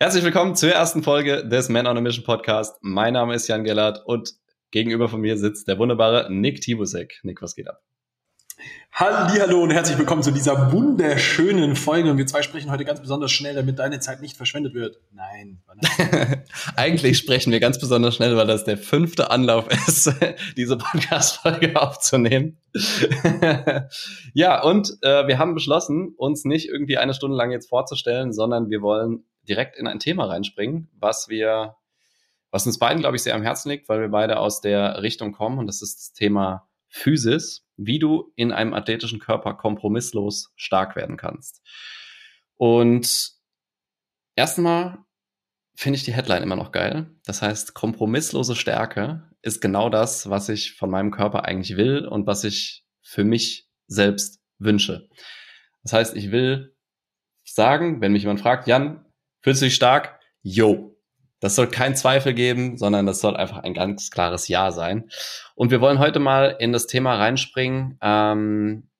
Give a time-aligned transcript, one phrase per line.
[0.00, 2.76] Herzlich willkommen zur ersten Folge des Man on a Mission Podcast.
[2.82, 4.34] Mein Name ist Jan Gellert und
[4.70, 7.18] gegenüber von mir sitzt der wunderbare Nick Tibusek.
[7.24, 7.82] Nick, was geht ab?
[8.92, 12.12] Hallo und herzlich willkommen zu dieser wunderschönen Folge.
[12.12, 15.00] Und wir zwei sprechen heute ganz besonders schnell, damit deine Zeit nicht verschwendet wird.
[15.10, 15.62] Nein.
[16.76, 20.12] Eigentlich sprechen wir ganz besonders schnell, weil das der fünfte Anlauf ist,
[20.56, 22.58] diese Podcast-Folge aufzunehmen.
[24.32, 28.70] ja, und äh, wir haben beschlossen, uns nicht irgendwie eine Stunde lang jetzt vorzustellen, sondern
[28.70, 31.76] wir wollen direkt in ein Thema reinspringen, was wir,
[32.50, 35.32] was uns beiden, glaube ich, sehr am Herzen liegt, weil wir beide aus der Richtung
[35.32, 40.96] kommen und das ist das Thema Physis, wie du in einem athletischen Körper kompromisslos stark
[40.96, 41.62] werden kannst.
[42.56, 43.32] Und
[44.34, 44.98] erstmal
[45.74, 47.14] finde ich die Headline immer noch geil.
[47.24, 52.26] Das heißt, kompromisslose Stärke ist genau das, was ich von meinem Körper eigentlich will und
[52.26, 55.08] was ich für mich selbst wünsche.
[55.82, 56.74] Das heißt, ich will
[57.44, 59.04] sagen, wenn mich jemand fragt, Jan,
[59.48, 60.20] Fühlst du dich stark?
[60.42, 60.94] Jo.
[61.40, 65.08] Das soll kein Zweifel geben, sondern das soll einfach ein ganz klares Ja sein.
[65.54, 68.90] Und wir wollen heute mal in das Thema reinspringen ähm,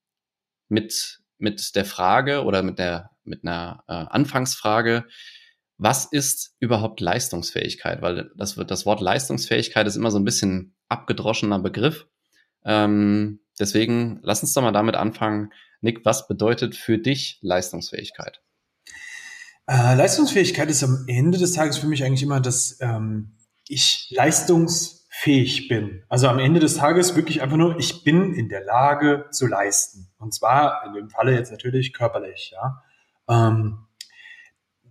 [0.71, 5.05] mit, mit der Frage oder mit, der, mit einer äh, Anfangsfrage,
[5.77, 8.01] was ist überhaupt Leistungsfähigkeit?
[8.01, 12.07] Weil das, das Wort Leistungsfähigkeit ist immer so ein bisschen abgedroschener Begriff.
[12.65, 15.53] Ähm, deswegen lass uns doch mal damit anfangen.
[15.83, 18.41] Nick, was bedeutet für dich Leistungsfähigkeit?
[19.69, 23.37] Äh, Leistungsfähigkeit ist am Ende des Tages für mich eigentlich immer, dass ähm,
[23.69, 26.03] ich leistungsfähig bin.
[26.09, 30.11] Also am Ende des Tages wirklich einfach nur, ich bin in der Lage zu leisten.
[30.19, 32.83] Und zwar in dem Falle jetzt natürlich körperlich, ja.
[33.29, 33.87] Ähm,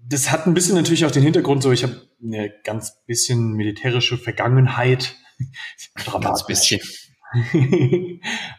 [0.09, 4.17] das hat ein bisschen natürlich auch den Hintergrund, so ich habe eine ganz bisschen militärische
[4.17, 5.15] Vergangenheit.
[6.21, 6.79] Ganz bisschen.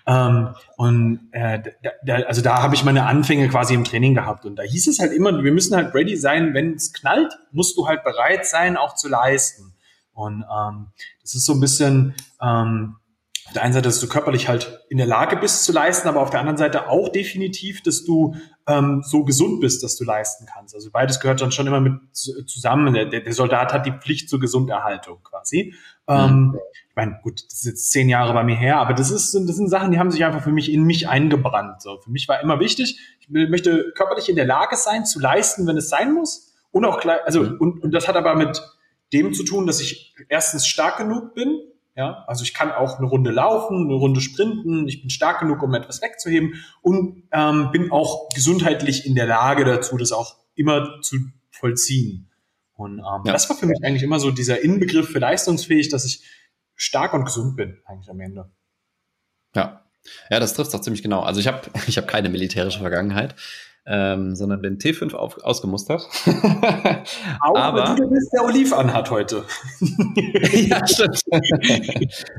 [0.07, 4.45] ähm, und äh, da, da, also da habe ich meine Anfänge quasi im Training gehabt.
[4.45, 7.77] Und da hieß es halt immer, wir müssen halt ready sein, wenn es knallt, musst
[7.77, 9.75] du halt bereit sein, auch zu leisten.
[10.13, 10.89] Und ähm,
[11.23, 12.97] das ist so ein bisschen ähm,
[13.49, 16.21] auf der einen Seite, dass du körperlich halt in der Lage bist zu leisten, aber
[16.21, 18.37] auf der anderen Seite auch definitiv, dass du
[18.67, 20.75] ähm, so gesund bist, dass du leisten kannst.
[20.75, 22.93] Also beides gehört dann schon immer mit zusammen.
[22.93, 25.75] Der, der Soldat hat die Pflicht zur Gesunderhaltung quasi.
[26.07, 26.59] Ähm, mhm.
[26.91, 29.57] ich meine, gut, das ist jetzt zehn Jahre bei mir her, aber das ist, das
[29.57, 31.81] sind Sachen, die haben sich einfach für mich in mich eingebrannt.
[31.81, 35.67] So, für mich war immer wichtig, ich möchte körperlich in der Lage sein, zu leisten,
[35.67, 36.55] wenn es sein muss.
[36.71, 37.57] Und auch gleich, also, mhm.
[37.61, 38.61] und, und das hat aber mit
[39.15, 41.63] dem zu tun, dass ich erstens stark genug bin,
[41.99, 44.87] ja, also ich kann auch eine Runde laufen, eine Runde sprinten.
[44.87, 49.65] Ich bin stark genug, um etwas wegzuheben und ähm, bin auch gesundheitlich in der Lage
[49.65, 51.17] dazu, das auch immer zu
[51.51, 52.31] vollziehen.
[52.75, 53.33] Und ähm, ja.
[53.33, 56.23] das war für mich eigentlich immer so dieser Inbegriff für leistungsfähig, dass ich
[56.77, 58.49] stark und gesund bin eigentlich am Ende.
[59.57, 59.85] Ja,
[60.31, 61.23] ja, das trifft auch ziemlich genau.
[61.23, 63.35] Also ich habe ich hab keine militärische Vergangenheit
[63.89, 66.07] ähm, sondern den T5 auf, ausgemustert.
[67.41, 69.45] Auch Aber du bist der Oliv anhat heute.
[70.53, 71.23] ja, stimmt.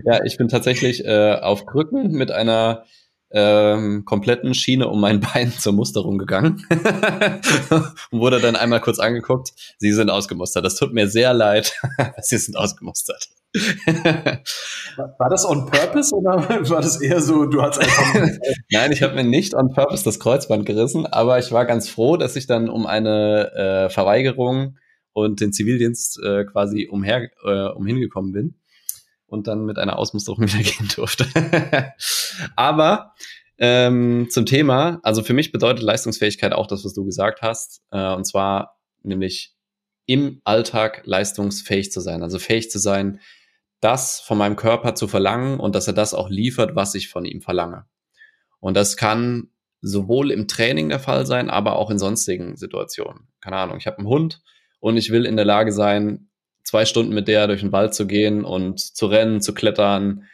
[0.05, 2.83] ja, ich bin tatsächlich äh, auf Krücken mit einer
[3.31, 9.53] ähm, kompletten Schiene um mein Bein zur Musterung gegangen und wurde dann einmal kurz angeguckt.
[9.77, 10.65] Sie sind ausgemustert.
[10.65, 11.73] Das tut mir sehr leid.
[12.21, 13.29] Sie sind ausgemustert.
[13.55, 18.13] war das on purpose oder war das eher so, du hast einfach.
[18.71, 22.17] Nein, ich habe mir nicht on purpose das Kreuzband gerissen, aber ich war ganz froh,
[22.17, 24.77] dass ich dann um eine äh, Verweigerung
[25.13, 28.55] und den Zivildienst äh, quasi umher äh, umhingekommen bin
[29.25, 31.25] und dann mit einer Ausmusterung wieder gehen durfte.
[32.55, 33.13] aber
[33.57, 38.13] ähm, zum Thema, also für mich bedeutet Leistungsfähigkeit auch das, was du gesagt hast, äh,
[38.13, 39.55] und zwar nämlich
[40.05, 43.19] im Alltag leistungsfähig zu sein, also fähig zu sein,
[43.81, 47.25] das von meinem Körper zu verlangen und dass er das auch liefert, was ich von
[47.25, 47.85] ihm verlange.
[48.59, 49.49] Und das kann
[49.81, 53.27] sowohl im Training der Fall sein, aber auch in sonstigen Situationen.
[53.39, 54.41] Keine Ahnung, ich habe einen Hund
[54.79, 56.29] und ich will in der Lage sein,
[56.63, 60.25] zwei Stunden mit der durch den Wald zu gehen und zu rennen, zu klettern,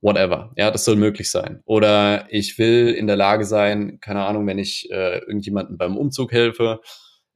[0.00, 0.52] whatever.
[0.56, 1.62] Ja, das soll möglich sein.
[1.64, 6.32] Oder ich will in der Lage sein, keine Ahnung, wenn ich äh, irgendjemanden beim Umzug
[6.32, 6.80] helfe,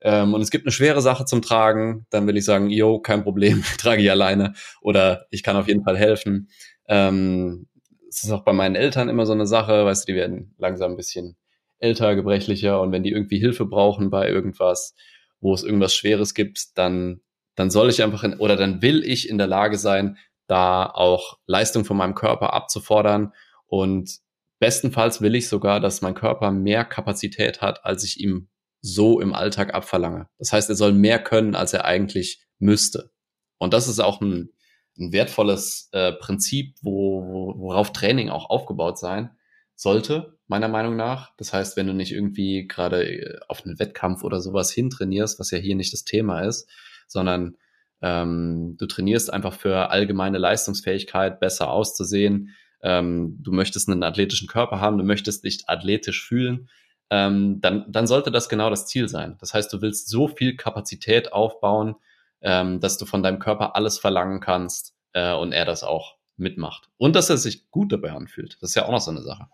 [0.06, 3.24] ähm, und es gibt eine schwere Sache zum Tragen, dann will ich sagen, yo, kein
[3.24, 4.54] Problem, trage ich alleine.
[4.80, 6.48] Oder ich kann auf jeden Fall helfen.
[6.86, 7.66] Ähm,
[8.08, 10.92] es ist auch bei meinen Eltern immer so eine Sache, weißt du, die werden langsam
[10.92, 11.36] ein bisschen
[11.80, 12.80] älter, gebrechlicher.
[12.80, 14.94] Und wenn die irgendwie Hilfe brauchen bei irgendwas,
[15.40, 17.20] wo es irgendwas Schweres gibt, dann,
[17.56, 21.38] dann soll ich einfach in, oder dann will ich in der Lage sein, da auch
[21.46, 23.32] Leistung von meinem Körper abzufordern.
[23.66, 24.18] Und
[24.60, 28.46] bestenfalls will ich sogar, dass mein Körper mehr Kapazität hat, als ich ihm
[28.86, 30.28] so im Alltag abverlange.
[30.38, 33.10] Das heißt, er soll mehr können, als er eigentlich müsste.
[33.58, 34.50] Und das ist auch ein,
[34.98, 39.30] ein wertvolles äh, Prinzip, wo, wo, worauf Training auch aufgebaut sein
[39.74, 41.34] sollte, meiner Meinung nach.
[41.36, 45.50] Das heißt, wenn du nicht irgendwie gerade äh, auf einen Wettkampf oder sowas hintrainierst, was
[45.50, 46.68] ja hier nicht das Thema ist,
[47.08, 47.56] sondern
[48.02, 52.54] ähm, du trainierst einfach für allgemeine Leistungsfähigkeit, besser auszusehen.
[52.82, 56.68] Ähm, du möchtest einen athletischen Körper haben, du möchtest dich athletisch fühlen.
[57.10, 59.36] Ähm, dann, dann sollte das genau das Ziel sein.
[59.40, 61.96] Das heißt, du willst so viel Kapazität aufbauen,
[62.40, 66.88] ähm, dass du von deinem Körper alles verlangen kannst äh, und er das auch mitmacht.
[66.98, 68.58] Und dass er sich gut dabei anfühlt.
[68.60, 69.46] Das ist ja auch noch so eine Sache.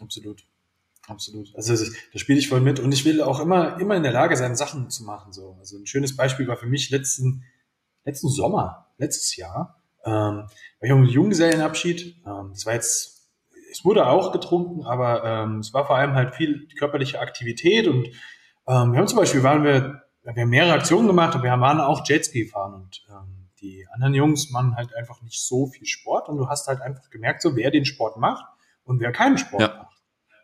[0.00, 0.44] Absolut.
[1.06, 1.54] Absolut.
[1.54, 1.74] Also
[2.12, 4.56] da spiele ich voll mit und ich will auch immer, immer in der Lage sein,
[4.56, 5.32] Sachen zu machen.
[5.32, 5.56] So.
[5.58, 7.44] Also ein schönes Beispiel war für mich letzten,
[8.04, 10.48] letzten Sommer, letztes Jahr, ähm, war
[10.80, 12.16] ich einen Junggesellenabschied.
[12.26, 13.13] Ähm, das war jetzt,
[13.74, 18.06] es wurde auch getrunken, aber ähm, es war vor allem halt viel körperliche Aktivität und
[18.66, 21.80] ähm, wir haben zum Beispiel, waren wir, wir haben mehrere Aktionen gemacht und wir waren
[21.80, 26.28] auch Jetski fahren und ähm, die anderen Jungs machen halt einfach nicht so viel Sport
[26.28, 28.44] und du hast halt einfach gemerkt, so wer den Sport macht
[28.84, 29.74] und wer keinen Sport ja.
[29.76, 29.94] macht.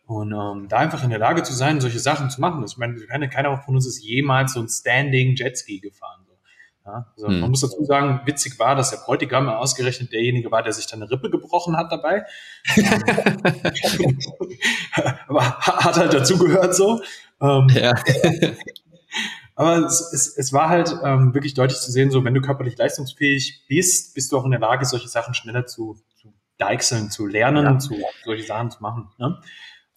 [0.06, 2.64] Und ähm, da einfach in der Lage zu sein, solche Sachen zu machen.
[2.64, 6.26] Ich meine, keine, keiner von uns ist jemals so ein Standing Jetski gefahren.
[6.90, 7.40] Ja, also hm.
[7.40, 11.00] Man muss dazu sagen, witzig war, dass der Bräutigam ausgerechnet derjenige war, der sich dann
[11.00, 12.24] eine Rippe gebrochen hat dabei.
[15.28, 17.00] Aber hat halt dazugehört so.
[17.40, 17.94] Ähm, ja.
[19.54, 22.76] Aber es, es, es war halt ähm, wirklich deutlich zu sehen, so wenn du körperlich
[22.76, 27.26] leistungsfähig bist, bist du auch in der Lage, solche Sachen schneller zu, zu deichseln, zu
[27.26, 27.78] lernen, ja.
[27.78, 27.94] zu
[28.24, 29.10] solche Sachen zu machen.
[29.18, 29.38] Ne?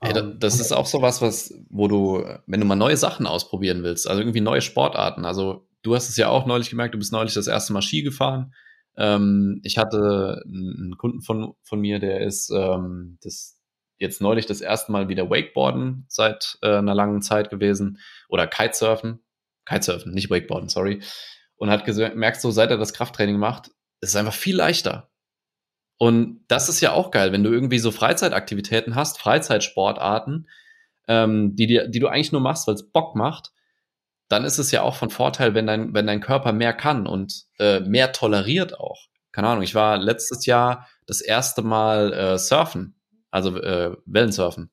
[0.02, 3.84] Ey, ähm, das ist auch sowas, was, wo du, wenn du mal neue Sachen ausprobieren
[3.84, 5.26] willst, also irgendwie neue Sportarten.
[5.26, 8.02] Also du hast es ja auch neulich gemerkt, du bist neulich das erste Mal Ski
[8.02, 8.54] gefahren.
[8.98, 13.60] Ähm, ich hatte einen Kunden von, von mir, der ist ähm, das
[13.98, 19.20] jetzt neulich das erste Mal wieder Wakeboarden seit äh, einer langen Zeit gewesen oder Kitesurfen.
[19.66, 21.02] Kitesurfen, nicht Wakeboarden, sorry.
[21.56, 23.68] Und hat gemerkt, so seit er das Krafttraining macht,
[24.02, 25.10] ist es einfach viel leichter.
[25.98, 30.50] Und das ist ja auch geil, wenn du irgendwie so Freizeitaktivitäten hast, Freizeitsportarten,
[31.08, 33.54] ähm, die, die, die du eigentlich nur machst, weil es Bock macht,
[34.34, 37.46] dann ist es ja auch von Vorteil, wenn dein, wenn dein Körper mehr kann und
[37.60, 39.06] äh, mehr toleriert auch.
[39.32, 43.00] Keine Ahnung, ich war letztes Jahr das erste Mal äh, surfen,
[43.30, 44.72] also äh, Wellensurfen.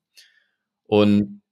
[0.85, 1.43] Und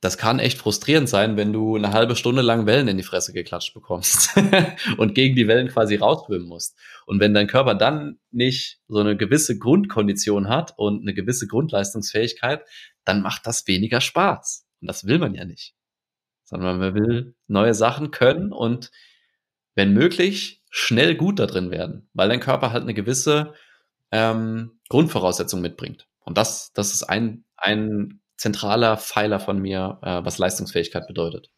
[0.00, 3.32] das kann echt frustrierend sein, wenn du eine halbe Stunde lang Wellen in die Fresse
[3.32, 4.30] geklatscht bekommst
[4.98, 6.78] und gegen die Wellen quasi rausschwimmen musst.
[7.06, 12.62] Und wenn dein Körper dann nicht so eine gewisse Grundkondition hat und eine gewisse Grundleistungsfähigkeit,
[13.04, 14.66] dann macht das weniger Spaß.
[14.80, 15.74] Und das will man ja nicht.
[16.44, 18.90] Sondern man will neue Sachen können und
[19.74, 23.54] wenn möglich schnell gut da drin werden, weil dein Körper halt eine gewisse
[24.10, 26.06] ähm, Grundvoraussetzung mitbringt.
[26.20, 31.50] Und das, das ist ein, ein zentraler Pfeiler von mir, äh, was Leistungsfähigkeit bedeutet.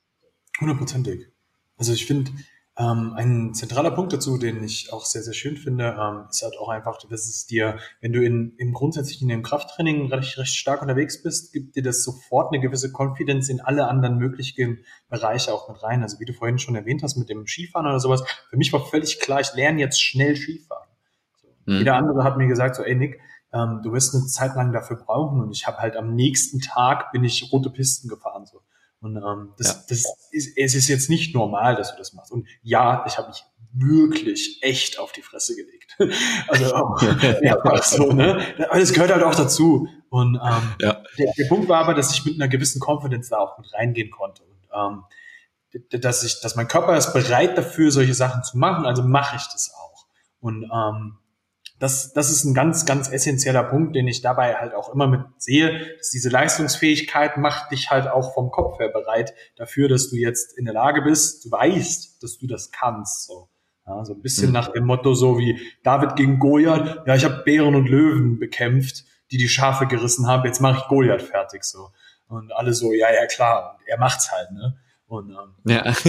[0.60, 1.28] Hundertprozentig.
[1.76, 2.30] Also ich finde,
[2.78, 6.58] ähm, ein zentraler Punkt dazu, den ich auch sehr, sehr schön finde, ähm, ist halt
[6.58, 10.54] auch einfach, dass es dir, wenn du in, im grundsätzlich in dem Krafttraining recht, recht
[10.54, 15.54] stark unterwegs bist, gibt dir das sofort eine gewisse Confidence in alle anderen möglichen Bereiche
[15.54, 16.02] auch mit rein.
[16.02, 18.84] Also wie du vorhin schon erwähnt hast mit dem Skifahren oder sowas, für mich war
[18.84, 20.88] völlig klar, ich lerne jetzt schnell Skifahren.
[21.40, 21.48] So.
[21.64, 21.78] Mhm.
[21.78, 23.20] Jeder andere hat mir gesagt, so, ey Nick,
[23.54, 25.40] ähm, du wirst eine Zeit lang dafür brauchen.
[25.40, 28.44] Und ich habe halt am nächsten Tag bin ich rote Pisten gefahren.
[28.44, 28.60] So.
[29.00, 29.84] Und ähm, das, ja.
[29.88, 32.32] das ist, es ist jetzt nicht normal, dass du das machst.
[32.32, 35.96] Und ja, ich habe mich wirklich echt auf die Fresse gelegt.
[36.48, 36.64] also
[37.42, 38.54] ja, so, ne?
[38.68, 39.88] Aber das gehört halt auch dazu.
[40.08, 41.02] Und ähm, ja.
[41.18, 44.10] der, der Punkt war aber, dass ich mit einer gewissen Confidence da auch mit reingehen
[44.10, 44.42] konnte.
[44.44, 45.04] Und ähm,
[45.90, 49.44] dass ich, dass mein Körper ist bereit dafür, solche Sachen zu machen, also mache ich
[49.52, 50.06] das auch.
[50.40, 51.18] Und ähm,
[51.78, 55.20] das, das ist ein ganz, ganz essentieller Punkt, den ich dabei halt auch immer mit
[55.36, 60.16] sehe, dass diese Leistungsfähigkeit macht dich halt auch vom Kopf her bereit dafür, dass du
[60.16, 63.26] jetzt in der Lage bist, du weißt, dass du das kannst.
[63.26, 63.48] So.
[63.86, 64.54] Ja, so ein bisschen mhm.
[64.54, 69.04] nach dem Motto so wie David gegen Goliath, ja, ich habe Bären und Löwen bekämpft,
[69.30, 71.90] die die Schafe gerissen haben, jetzt mache ich Goliath fertig so.
[72.28, 74.76] Und alle so, ja, ja, klar, er macht's halt, ne?
[75.06, 75.82] Und ähm, ja.
[75.84, 76.04] das,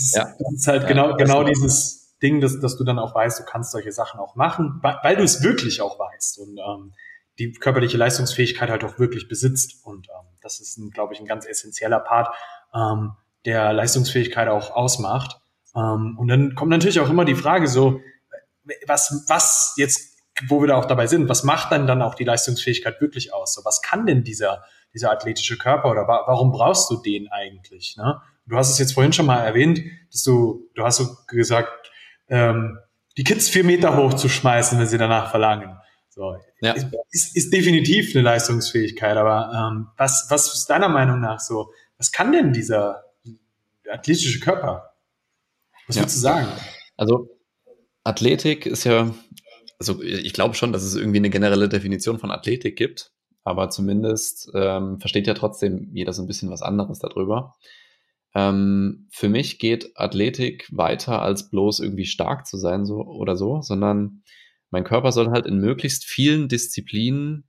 [0.00, 0.24] ist, ja.
[0.24, 3.44] das ist halt ja, genau, genau dieses, Ding, dass, dass du dann auch weißt, du
[3.44, 6.92] kannst solche Sachen auch machen, weil, du es wirklich auch weißt und ähm,
[7.38, 9.84] die körperliche Leistungsfähigkeit halt auch wirklich besitzt.
[9.84, 12.34] Und ähm, das ist, glaube ich, ein ganz essentieller Part,
[12.74, 13.12] ähm,
[13.44, 15.38] der Leistungsfähigkeit auch ausmacht.
[15.74, 18.00] Ähm, und dann kommt natürlich auch immer die Frage so,
[18.86, 20.18] was, was jetzt,
[20.48, 23.54] wo wir da auch dabei sind, was macht dann dann auch die Leistungsfähigkeit wirklich aus?
[23.54, 27.96] So, was kann denn dieser, dieser athletische Körper oder wa warum brauchst du den eigentlich?
[27.96, 28.20] Ne?
[28.46, 29.80] Du hast es jetzt vorhin schon mal erwähnt,
[30.10, 31.90] dass du, du hast so gesagt,
[32.28, 32.78] ähm,
[33.16, 35.76] die Kids vier Meter hoch zu schmeißen, wenn sie danach verlangen.
[36.10, 36.74] So, ja.
[37.10, 41.72] ist, ist definitiv eine Leistungsfähigkeit, aber ähm, was, was ist deiner Meinung nach so?
[41.98, 43.04] Was kann denn dieser
[43.90, 44.94] athletische Körper?
[45.86, 46.02] Was ja.
[46.02, 46.48] würdest du sagen?
[46.96, 47.28] Also
[48.04, 49.12] Athletik ist ja
[49.78, 53.12] also ich glaube schon, dass es irgendwie eine generelle Definition von Athletik gibt,
[53.44, 57.54] aber zumindest ähm, versteht ja trotzdem jeder so ein bisschen was anderes darüber.
[58.36, 63.62] Ähm, für mich geht Athletik weiter als bloß irgendwie stark zu sein so oder so,
[63.62, 64.22] sondern
[64.68, 67.48] mein Körper soll halt in möglichst vielen Disziplinen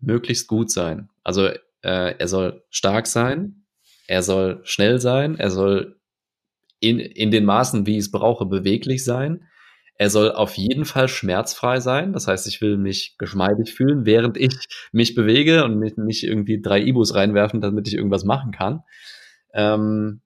[0.00, 1.10] möglichst gut sein.
[1.24, 1.58] Also äh,
[2.18, 3.66] er soll stark sein,
[4.06, 6.00] er soll schnell sein, er soll
[6.80, 9.46] in, in den Maßen, wie ich es brauche, beweglich sein.
[9.96, 12.14] Er soll auf jeden Fall schmerzfrei sein.
[12.14, 14.54] Das heißt, ich will mich geschmeidig fühlen, während ich
[14.90, 18.80] mich bewege und nicht, irgendwie drei Ibus reinwerfen, damit ich irgendwas machen kann.
[19.54, 20.20] Ähm,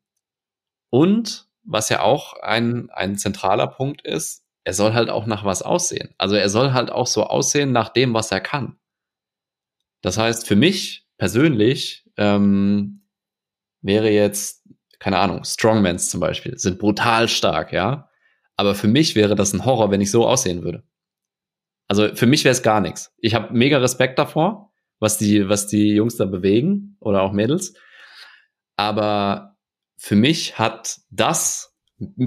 [0.91, 5.63] und was ja auch ein, ein zentraler Punkt ist, er soll halt auch nach was
[5.63, 6.15] aussehen.
[6.19, 8.79] Also er soll halt auch so aussehen nach dem, was er kann.
[10.03, 13.03] Das heißt, für mich persönlich ähm,
[13.81, 14.67] wäre jetzt,
[14.99, 18.09] keine Ahnung, Strongmans zum Beispiel, sind brutal stark, ja.
[18.57, 20.83] Aber für mich wäre das ein Horror, wenn ich so aussehen würde.
[21.87, 23.15] Also für mich wäre es gar nichts.
[23.19, 27.75] Ich habe mega Respekt davor, was die, was die Jungs da bewegen oder auch Mädels.
[28.79, 29.57] Aber
[29.97, 31.77] für mich hat das,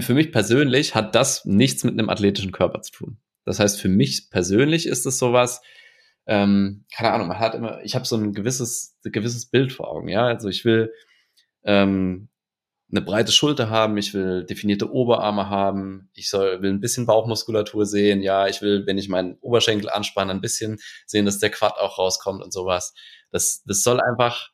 [0.00, 3.18] für mich persönlich hat das nichts mit einem athletischen Körper zu tun.
[3.46, 5.62] Das heißt, für mich persönlich ist es sowas,
[6.26, 10.08] ähm, keine Ahnung, man hat immer, ich habe so ein gewisses, gewisses Bild vor Augen,
[10.08, 10.26] ja.
[10.26, 10.92] Also ich will
[11.64, 12.28] ähm,
[12.90, 17.86] eine breite Schulter haben, ich will definierte Oberarme haben, ich soll, will ein bisschen Bauchmuskulatur
[17.86, 21.78] sehen, ja, ich will, wenn ich meinen Oberschenkel anspanne, ein bisschen sehen, dass der Quad
[21.78, 22.92] auch rauskommt und sowas.
[23.30, 24.50] Das, das soll einfach,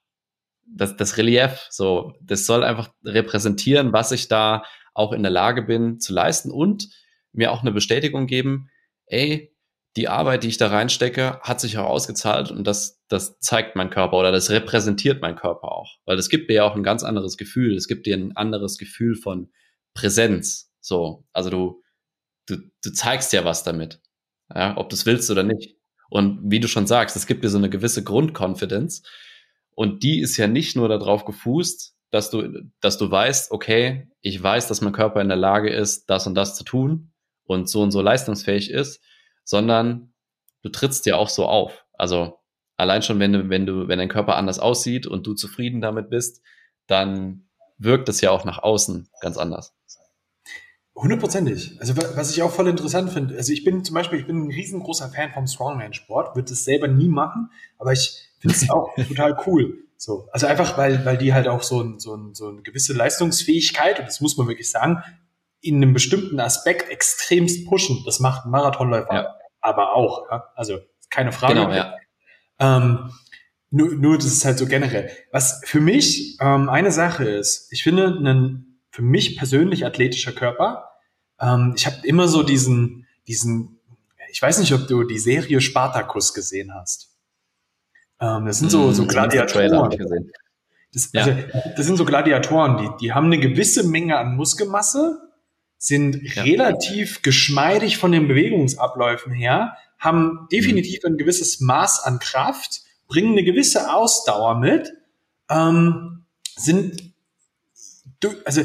[0.74, 5.62] das, das Relief, so, das soll einfach repräsentieren, was ich da auch in der Lage
[5.62, 6.88] bin zu leisten und
[7.32, 8.70] mir auch eine Bestätigung geben,
[9.06, 9.54] ey,
[9.96, 13.90] die Arbeit, die ich da reinstecke, hat sich auch ausgezahlt und das, das zeigt mein
[13.90, 15.96] Körper oder das repräsentiert mein Körper auch.
[16.04, 17.74] Weil es gibt dir ja auch ein ganz anderes Gefühl.
[17.74, 19.50] Es gibt dir ein anderes Gefühl von
[19.94, 20.72] Präsenz.
[20.80, 21.82] So, also du,
[22.46, 24.00] du, du zeigst ja was damit.
[24.54, 25.76] Ja, ob du es willst oder nicht.
[26.10, 29.02] Und wie du schon sagst, es gibt dir so eine gewisse Grundkonfidenz.
[29.78, 34.42] Und die ist ja nicht nur darauf gefußt, dass du, dass du weißt, okay, ich
[34.42, 37.12] weiß, dass mein Körper in der Lage ist, das und das zu tun
[37.44, 39.00] und so und so leistungsfähig ist,
[39.44, 40.12] sondern
[40.62, 41.86] du trittst ja auch so auf.
[41.92, 42.40] Also
[42.76, 46.10] allein schon, wenn du, wenn du, wenn dein Körper anders aussieht und du zufrieden damit
[46.10, 46.42] bist,
[46.88, 49.76] dann wirkt es ja auch nach außen ganz anders.
[50.96, 51.76] Hundertprozentig.
[51.78, 54.50] Also was ich auch voll interessant finde, also ich bin zum Beispiel, ich bin ein
[54.50, 59.36] riesengroßer Fan vom Strongman-Sport, würde es selber nie machen, aber ich finde es auch total
[59.46, 59.78] cool.
[59.96, 62.92] So, also einfach, weil, weil die halt auch so, ein, so, ein, so eine gewisse
[62.92, 65.02] Leistungsfähigkeit, und das muss man wirklich sagen,
[65.60, 68.02] in einem bestimmten Aspekt extremst pushen.
[68.04, 69.34] Das macht ein Marathonläufer ja.
[69.60, 70.30] aber auch.
[70.30, 70.44] Ja?
[70.54, 70.78] Also
[71.10, 71.54] keine Frage.
[71.54, 71.96] Genau, ja.
[72.60, 73.10] Ähm,
[73.70, 75.10] nur, nur das ist halt so generell.
[75.32, 80.88] Was für mich ähm, eine Sache ist, ich finde, ein für mich persönlich athletischer Körper,
[81.40, 83.78] ähm, ich habe immer so diesen, diesen,
[84.30, 87.07] ich weiß nicht, ob du die Serie Spartacus gesehen hast.
[88.20, 90.30] Ähm, das sind so, so mm, Gladiatoren.
[90.92, 91.32] Das, also,
[91.76, 95.20] das sind so Gladiatoren, die, die haben eine gewisse Menge an Muskelmasse,
[95.76, 96.42] sind ja.
[96.42, 103.44] relativ geschmeidig von den Bewegungsabläufen her, haben definitiv ein gewisses Maß an Kraft, bringen eine
[103.44, 104.92] gewisse Ausdauer mit,
[105.50, 106.24] ähm,
[106.56, 107.12] sind,
[108.44, 108.62] also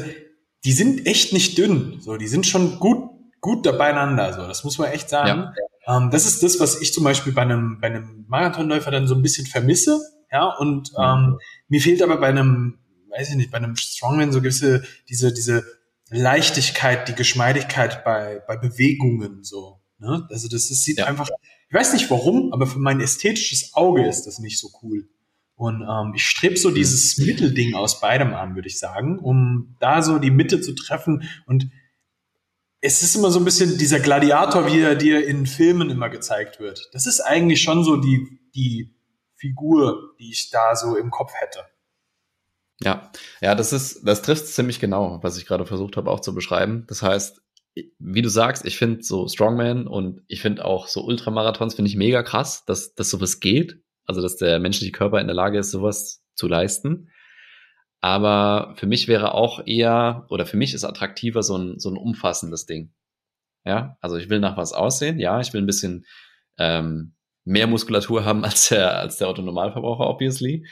[0.64, 3.10] die sind echt nicht dünn, so die sind schon gut
[3.44, 5.40] gut beieinander, so das muss man echt sagen.
[5.40, 5.52] Ja.
[5.86, 9.14] Ähm, das ist das, was ich zum Beispiel bei einem bei einem Marathonläufer dann so
[9.14, 10.00] ein bisschen vermisse,
[10.30, 11.38] ja und ähm,
[11.68, 12.78] mir fehlt aber bei einem
[13.16, 15.64] weiß ich nicht, bei einem Strongman so gewisse, diese, diese
[16.10, 19.80] Leichtigkeit, die Geschmeidigkeit bei, bei Bewegungen so.
[19.98, 20.26] Ne?
[20.30, 21.06] Also das, das sieht ja.
[21.06, 21.28] einfach,
[21.68, 25.08] ich weiß nicht warum, aber für mein ästhetisches Auge ist das nicht so cool.
[25.56, 30.02] Und ähm, ich strebe so dieses Mittelding aus beidem an, würde ich sagen, um da
[30.02, 31.22] so die Mitte zu treffen.
[31.46, 31.70] Und
[32.86, 36.60] es ist immer so ein bisschen dieser Gladiator, wie er dir in Filmen immer gezeigt
[36.60, 36.90] wird.
[36.92, 38.94] Das ist eigentlich schon so die, die
[39.36, 41.60] Figur, die ich da so im Kopf hätte.
[42.82, 43.10] Ja,
[43.40, 46.84] ja, das ist, das trifft ziemlich genau, was ich gerade versucht habe auch zu beschreiben.
[46.86, 47.40] Das heißt,
[47.98, 51.96] wie du sagst, ich finde so Strongman und ich finde auch so Ultramarathons finde ich
[51.96, 53.80] mega krass, dass, dass sowas geht.
[54.04, 57.08] Also, dass der menschliche Körper in der Lage ist, sowas zu leisten.
[58.04, 61.96] Aber für mich wäre auch eher, oder für mich ist attraktiver so ein, so ein
[61.96, 62.92] umfassendes Ding.
[63.64, 65.18] Ja, also ich will nach was aussehen.
[65.18, 66.04] Ja, ich will ein bisschen
[66.58, 70.66] ähm, mehr Muskulatur haben als der, als der Autonormalverbraucher, obviously.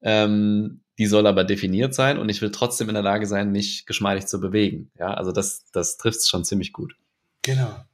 [0.00, 3.84] Ähm, die soll aber definiert sein und ich will trotzdem in der Lage sein, mich
[3.84, 4.92] geschmeidig zu bewegen.
[4.96, 6.94] Ja, also das, das trifft es schon ziemlich gut.
[7.42, 7.84] Genau.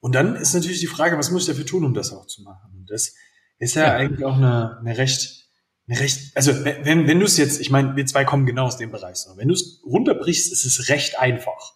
[0.00, 2.42] Und dann ist natürlich die Frage, was muss ich dafür tun, um das auch zu
[2.42, 2.70] machen?
[2.76, 3.14] Und das
[3.58, 3.92] ist ja, ja.
[3.94, 5.45] eigentlich auch eine, eine recht,
[5.88, 8.90] recht, also wenn, wenn du es jetzt, ich meine, wir zwei kommen genau aus dem
[8.90, 9.36] Bereich, so.
[9.36, 11.74] wenn du es runterbrichst, ist es recht einfach.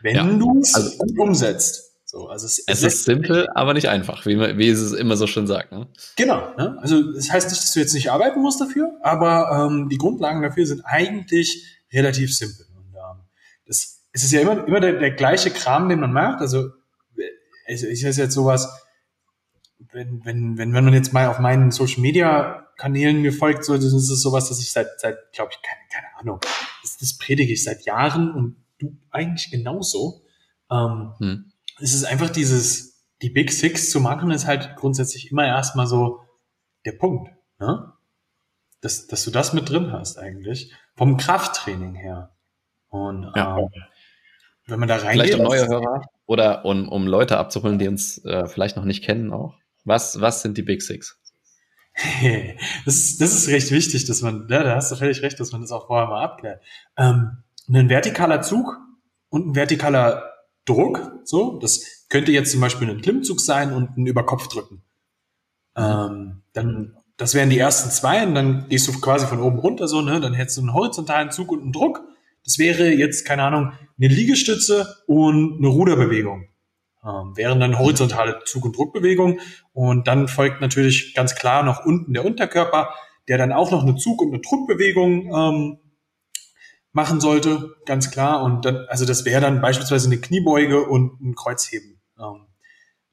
[0.00, 0.24] Wenn ja.
[0.24, 1.92] du es also, umsetzt.
[2.04, 5.26] So, also es, es, es ist simpel, aber nicht einfach, wie, wie es immer so
[5.26, 5.72] schön sagt.
[5.72, 5.88] Ne?
[6.16, 6.54] Genau.
[6.56, 6.78] Ne?
[6.80, 10.42] Also das heißt nicht, dass du jetzt nicht arbeiten musst dafür, aber ähm, die Grundlagen
[10.42, 12.66] dafür sind eigentlich relativ simpel.
[12.76, 13.24] Und ähm,
[13.66, 16.40] das, es ist ja immer, immer der, der gleiche Kram, den man macht.
[16.40, 16.70] Also
[17.66, 18.68] ich, ich ist jetzt sowas,
[19.92, 23.74] wenn, wenn, wenn, wenn man jetzt mal auf meinen Social Media Kanälen mir folgt, so,
[23.74, 26.40] das ist sowas, dass ich seit, seit glaube ich, keine, keine Ahnung,
[26.82, 30.22] das, das predige ich seit Jahren und du eigentlich genauso.
[30.70, 31.52] Ähm, hm.
[31.80, 36.20] Es ist einfach dieses, die Big Six zu machen, ist halt grundsätzlich immer erstmal so
[36.84, 37.92] der Punkt, ne?
[38.80, 40.74] Dass, dass du das mit drin hast eigentlich.
[40.94, 42.36] Vom Krafttraining her.
[42.88, 43.58] Und ja.
[43.58, 43.68] ähm,
[44.66, 45.12] wenn man da reingeht.
[45.12, 49.02] Vielleicht um neue Hörer oder um, um Leute abzuholen, die uns äh, vielleicht noch nicht
[49.02, 49.54] kennen auch.
[49.84, 51.18] Was, was sind die Big Six?
[52.84, 55.52] das, ist, das ist recht wichtig, dass man, ja, da hast du völlig recht, dass
[55.52, 56.62] man das auch vorher mal abklärt.
[56.96, 58.76] Ähm, ein vertikaler Zug
[59.28, 60.30] und ein vertikaler
[60.64, 64.82] Druck, so, das könnte jetzt zum Beispiel ein Klimmzug sein und ein Überkopfdrücken.
[65.76, 69.86] Ähm, dann, das wären die ersten zwei und dann gehst du quasi von oben runter
[69.86, 72.02] so, ne, dann hättest du einen horizontalen Zug und einen Druck.
[72.44, 76.48] Das wäre jetzt, keine Ahnung, eine Liegestütze und eine Ruderbewegung
[77.04, 79.40] ähm, wären dann horizontale Zug- und Druckbewegung.
[79.72, 82.94] Und dann folgt natürlich ganz klar noch unten der Unterkörper,
[83.28, 85.78] der dann auch noch eine Zug- und eine Druckbewegung ähm,
[86.92, 88.42] machen sollte, ganz klar.
[88.42, 92.00] Und dann, also das wäre dann beispielsweise eine Kniebeuge und ein Kreuzheben.
[92.18, 92.46] Ähm,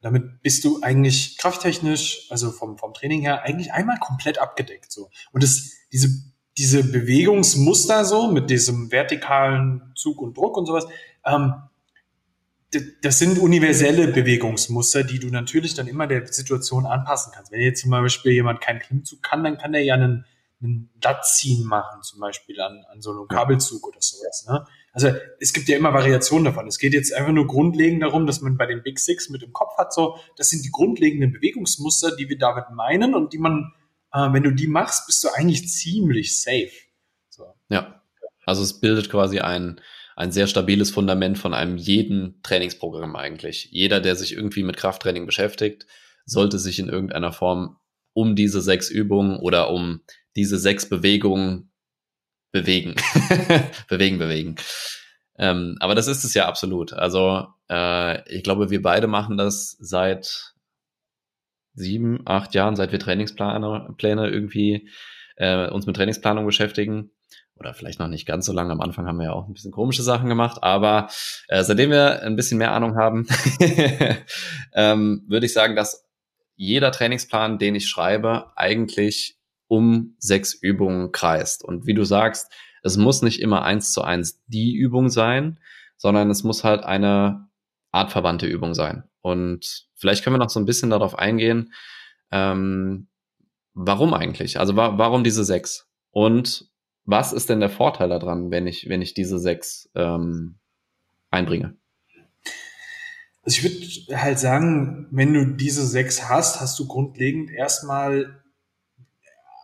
[0.02, 4.92] damit bist du eigentlich krafttechnisch, also vom, vom Training her, eigentlich einmal komplett abgedeckt.
[4.92, 5.10] So.
[5.32, 6.10] Und das, diese,
[6.58, 10.88] diese Bewegungsmuster so mit diesem vertikalen Zug und Druck und sowas,
[11.26, 11.54] ähm,
[13.02, 17.52] das sind universelle Bewegungsmuster, die du natürlich dann immer der Situation anpassen kannst.
[17.52, 20.26] Wenn jetzt zum Beispiel jemand keinen Klimmzug kann, dann kann er ja einen,
[20.62, 24.46] einen Lattziehen machen, zum Beispiel an, an so einem Kabelzug oder sowas.
[24.48, 24.66] Ne?
[24.94, 26.68] Also es gibt ja immer Variationen davon.
[26.68, 29.52] Es geht jetzt einfach nur grundlegend darum, dass man bei den Big Six mit im
[29.52, 33.74] Kopf hat, so, das sind die grundlegenden Bewegungsmuster, die wir damit meinen und die man,
[34.14, 36.72] äh, wenn du die machst, bist du eigentlich ziemlich safe.
[37.30, 37.54] So.
[37.68, 38.02] Ja,
[38.46, 39.82] also es bildet quasi ein,
[40.16, 43.70] ein sehr stabiles Fundament von einem jeden Trainingsprogramm eigentlich.
[43.72, 45.86] Jeder, der sich irgendwie mit Krafttraining beschäftigt,
[46.26, 47.78] sollte sich in irgendeiner Form
[48.14, 50.02] um diese sechs Übungen oder um
[50.36, 51.72] diese sechs Bewegungen
[52.52, 52.96] bewegen.
[53.88, 54.56] bewegen, bewegen.
[55.38, 56.94] Ähm, aber das ist es ja absolut.
[56.94, 60.54] Also äh, ich glaube, wir beide machen das seit
[61.74, 64.90] sieben, acht Jahren, seit wir Trainingspläne Pläne irgendwie
[65.38, 67.12] äh, uns mit Trainingsplanung beschäftigen
[67.62, 68.72] oder vielleicht noch nicht ganz so lange.
[68.72, 71.10] Am Anfang haben wir ja auch ein bisschen komische Sachen gemacht, aber
[71.48, 73.28] äh, seitdem wir ein bisschen mehr Ahnung haben,
[74.74, 76.08] ähm, würde ich sagen, dass
[76.56, 81.64] jeder Trainingsplan, den ich schreibe, eigentlich um sechs Übungen kreist.
[81.64, 85.60] Und wie du sagst, es muss nicht immer eins zu eins die Übung sein,
[85.98, 87.48] sondern es muss halt eine
[87.92, 89.04] artverwandte Übung sein.
[89.22, 91.74] Und vielleicht können wir noch so ein bisschen darauf eingehen,
[92.32, 93.08] ähm,
[93.76, 94.60] warum eigentlich?
[94.60, 95.88] Also wa warum diese sechs?
[96.10, 96.71] Und
[97.06, 100.60] was ist denn der Vorteil daran, wenn ich, wenn ich diese sechs ähm,
[101.30, 101.76] einbringe?
[103.44, 108.42] Also ich würde halt sagen, wenn du diese sechs hast, hast du grundlegend erstmal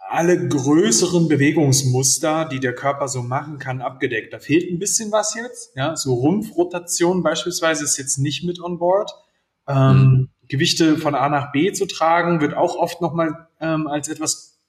[0.10, 4.34] alle größeren Bewegungsmuster, die der Körper so machen kann, abgedeckt.
[4.34, 5.76] Da fehlt ein bisschen was jetzt.
[5.76, 9.12] Ja, so Rumpfrotation beispielsweise ist jetzt nicht mit on board.
[9.67, 10.30] Ähm, mhm.
[10.47, 14.60] Gewichte von A nach B zu tragen, wird auch oft nochmal ähm, als etwas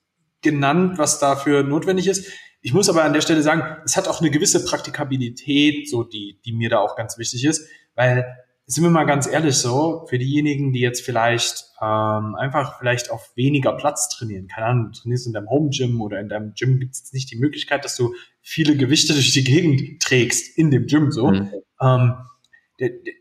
[0.42, 2.26] genannt, was dafür notwendig ist.
[2.68, 6.38] Ich muss aber an der Stelle sagen, es hat auch eine gewisse Praktikabilität, so die,
[6.44, 8.26] die mir da auch ganz wichtig ist, weil
[8.66, 13.35] sind wir mal ganz ehrlich so, für diejenigen, die jetzt vielleicht ähm, einfach vielleicht auf
[13.37, 16.78] weniger Platz trainieren, keine Ahnung, du trainierst in deinem Home Gym oder in deinem Gym
[16.78, 20.85] gibt es nicht die Möglichkeit, dass du viele Gewichte durch die Gegend trägst in dem
[20.88, 21.31] Gym so.
[21.31, 21.50] Mhm.
[21.81, 22.16] Ähm,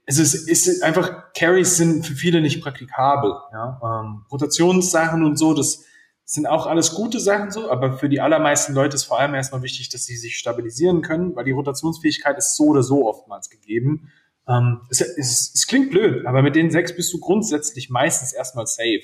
[0.05, 3.31] es ist, ist einfach, Carries sind für viele nicht praktikabel.
[3.53, 3.79] Ja?
[3.81, 5.85] Ähm, Rotationssachen und so, das
[6.29, 9.61] sind auch alles gute Sachen so, aber für die allermeisten Leute ist vor allem erstmal
[9.61, 14.11] wichtig, dass sie sich stabilisieren können, weil die Rotationsfähigkeit ist so oder so oftmals gegeben.
[14.45, 18.67] Ähm, es, es, es, klingt blöd, aber mit den sechs bist du grundsätzlich meistens erstmal
[18.67, 19.03] safe.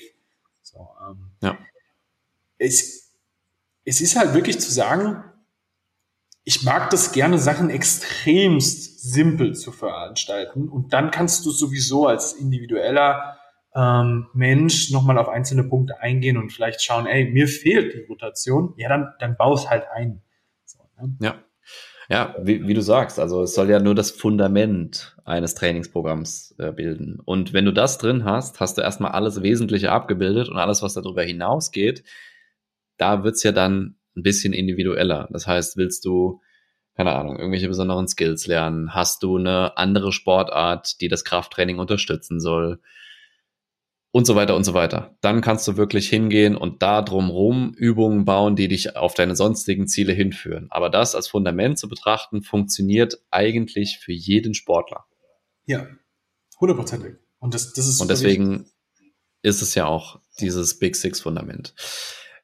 [0.62, 1.56] So, ähm, ja.
[2.58, 3.14] es,
[3.86, 5.24] es ist halt wirklich zu sagen,
[6.44, 12.34] ich mag das gerne, Sachen extremst simpel zu veranstalten und dann kannst du sowieso als
[12.34, 13.38] individueller
[13.74, 18.74] ähm, Mensch nochmal auf einzelne Punkte eingehen und vielleicht schauen, ey, mir fehlt die Rotation,
[18.76, 20.22] ja, dann, dann baust halt ein.
[20.64, 21.16] So, ne?
[21.20, 21.34] Ja.
[22.10, 26.70] Ja, wie, wie du sagst, also es soll ja nur das Fundament eines Trainingsprogramms äh,
[26.70, 27.18] bilden.
[27.24, 30.92] Und wenn du das drin hast, hast du erstmal alles Wesentliche abgebildet und alles, was
[30.92, 32.04] darüber hinausgeht,
[32.98, 35.28] da wird's ja dann ein bisschen individueller.
[35.32, 36.42] Das heißt, willst du
[36.96, 38.94] keine Ahnung, irgendwelche besonderen Skills lernen?
[38.94, 42.80] Hast du eine andere Sportart, die das Krafttraining unterstützen soll?
[44.14, 45.18] Und so weiter und so weiter.
[45.22, 49.88] Dann kannst du wirklich hingehen und da drumherum Übungen bauen, die dich auf deine sonstigen
[49.88, 50.68] Ziele hinführen.
[50.70, 55.06] Aber das als Fundament zu betrachten, funktioniert eigentlich für jeden Sportler.
[55.66, 55.88] Ja,
[56.60, 57.14] hundertprozentig.
[57.40, 59.14] Und das, das ist Und deswegen wichtig.
[59.42, 61.74] ist es ja auch dieses Big Six Fundament.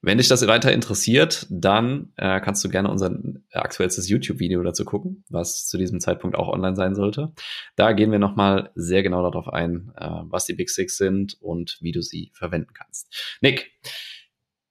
[0.03, 3.15] Wenn dich das weiter interessiert, dann äh, kannst du gerne unser
[3.53, 7.33] aktuellstes YouTube-Video dazu gucken, was zu diesem Zeitpunkt auch online sein sollte.
[7.77, 11.77] Da gehen wir nochmal sehr genau darauf ein, äh, was die Big Six sind und
[11.83, 13.39] wie du sie verwenden kannst.
[13.43, 13.73] Nick,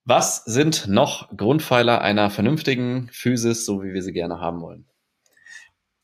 [0.03, 4.87] was sind noch Grundpfeiler einer vernünftigen Physis, so wie wir sie gerne haben wollen?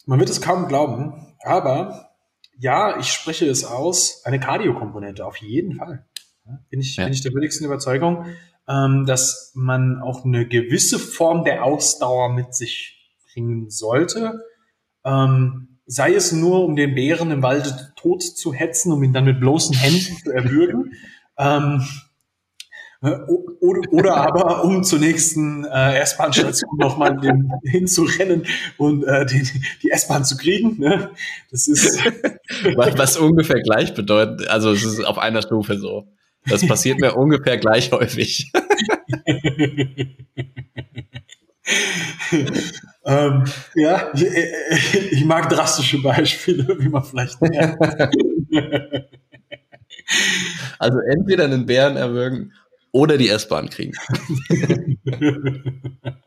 [0.05, 2.11] Man wird es kaum glauben, aber
[2.59, 6.05] ja, ich spreche es aus, eine Cardio-Komponente, auf jeden Fall.
[6.69, 7.05] Bin ich, ja.
[7.05, 8.27] bin ich der willigsten Überzeugung
[8.67, 14.41] ähm, dass man auch eine gewisse Form der Ausdauer mit sich bringen sollte.
[15.03, 19.25] Ähm, sei es nur, um den Bären im Walde tot zu hetzen, um ihn dann
[19.25, 20.93] mit bloßen Händen zu erwürgen.
[21.37, 21.85] ähm,
[23.01, 23.19] äh,
[23.59, 27.19] oder, oder aber um zur nächsten äh, S-Bahn-Station nochmal
[27.63, 28.45] hinzurennen
[28.77, 29.47] und äh, die,
[29.83, 30.79] die S-Bahn zu kriegen.
[30.79, 31.11] Ne?
[31.51, 32.03] Das ist
[32.75, 34.47] was, was ungefähr gleich bedeutet.
[34.47, 36.07] Also es ist auf einer Stufe so.
[36.47, 38.51] Das passiert mir ungefähr gleich häufig.
[43.05, 43.43] ähm,
[43.75, 47.81] ja, ich, ich, mag drastische Beispiele, wie man vielleicht merkt.
[50.79, 52.53] also entweder einen Bären erwürgen
[52.91, 53.93] oder die S-Bahn kriegen.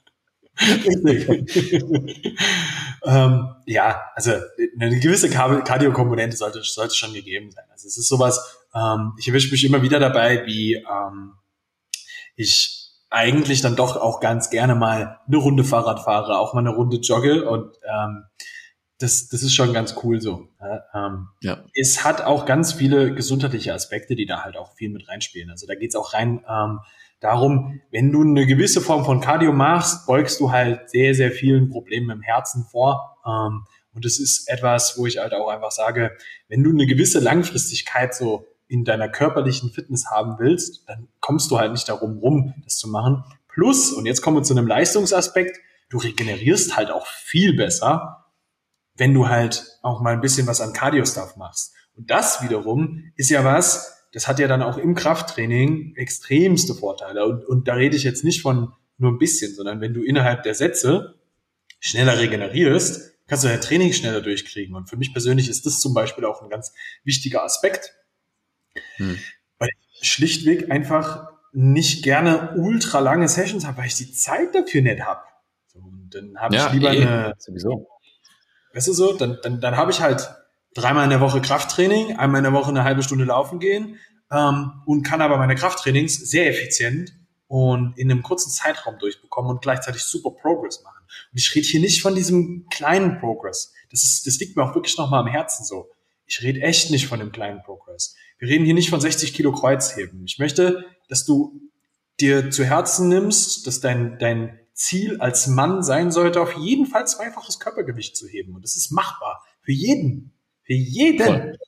[3.05, 4.33] ähm, ja, also
[4.81, 7.65] eine gewisse Kardiokomponente sollte, sollte schon gegeben sein.
[7.71, 11.35] Also es ist sowas, ähm, ich erwische mich immer wieder dabei, wie ähm,
[12.37, 12.79] ich
[13.11, 16.99] eigentlich dann doch auch ganz gerne mal eine Runde Fahrrad fahre, auch mal eine Runde
[16.99, 18.25] jogge und ähm,
[18.99, 20.49] das, das ist schon ganz cool so.
[20.93, 21.65] Ähm, ja.
[21.75, 25.51] Es hat auch ganz viele gesundheitliche Aspekte, die da halt auch viel mit reinspielen.
[25.51, 26.81] Also da geht's auch rein ähm,
[27.21, 31.69] darum, wenn du eine gewisse Form von Cardio machst, beugst du halt sehr, sehr vielen
[31.69, 33.19] Problemen im Herzen vor.
[33.27, 36.17] Ähm, und es ist etwas, wo ich halt auch einfach sage,
[36.49, 41.59] wenn du eine gewisse Langfristigkeit so in deiner körperlichen Fitness haben willst, dann kommst du
[41.59, 43.25] halt nicht darum rum, das zu machen.
[43.49, 48.27] Plus, und jetzt kommen wir zu einem Leistungsaspekt, du regenerierst halt auch viel besser,
[48.95, 51.75] wenn du halt auch mal ein bisschen was an Cardio-Stuff machst.
[51.97, 57.27] Und das wiederum ist ja was, das hat ja dann auch im Krafttraining extremste Vorteile.
[57.27, 60.43] Und, und da rede ich jetzt nicht von nur ein bisschen, sondern wenn du innerhalb
[60.43, 61.15] der Sätze
[61.81, 64.75] schneller regenerierst, kannst du dein Training schneller durchkriegen.
[64.75, 66.73] Und für mich persönlich ist das zum Beispiel auch ein ganz
[67.05, 67.95] wichtiger Aspekt,
[68.97, 69.19] hm.
[69.59, 74.83] Weil ich schlichtweg einfach nicht gerne ultra lange Sessions habe, weil ich die Zeit dafür
[74.83, 75.23] nicht habe.
[75.67, 77.35] So, und dann habe ja, ich lieber eh, eine.
[77.39, 77.89] Sowieso.
[78.75, 80.31] Weißt du so, dann, dann, dann habe ich halt
[80.79, 83.99] dreimal in der Woche Krafttraining, einmal in der Woche eine halbe Stunde laufen gehen
[84.31, 87.13] ähm, und kann aber meine Krafttrainings sehr effizient
[87.47, 91.05] und in einem kurzen Zeitraum durchbekommen und gleichzeitig super Progress machen.
[91.33, 93.73] Und ich rede hier nicht von diesem kleinen Progress.
[93.91, 95.91] Das ist, das liegt mir auch wirklich nochmal am Herzen so.
[96.27, 98.15] Ich rede echt nicht von dem kleinen Progress.
[98.39, 100.25] Wir reden hier nicht von 60 Kilo Kreuzheben.
[100.27, 101.61] Ich möchte, dass du
[102.21, 107.07] dir zu Herzen nimmst, dass dein, dein Ziel als Mann sein sollte, auf jeden Fall
[107.07, 108.55] zweifaches Körpergewicht zu heben.
[108.55, 109.43] Und das ist machbar.
[109.63, 110.38] Für jeden.
[110.69, 111.27] Für jeden.
[111.27, 111.59] Voll.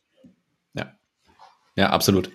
[0.74, 0.92] Ja.
[1.74, 2.30] Ja, absolut.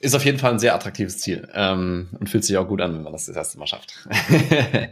[0.00, 2.94] Ist auf jeden Fall ein sehr attraktives Ziel ähm, und fühlt sich auch gut an,
[2.94, 4.08] wenn man das das erste Mal schafft.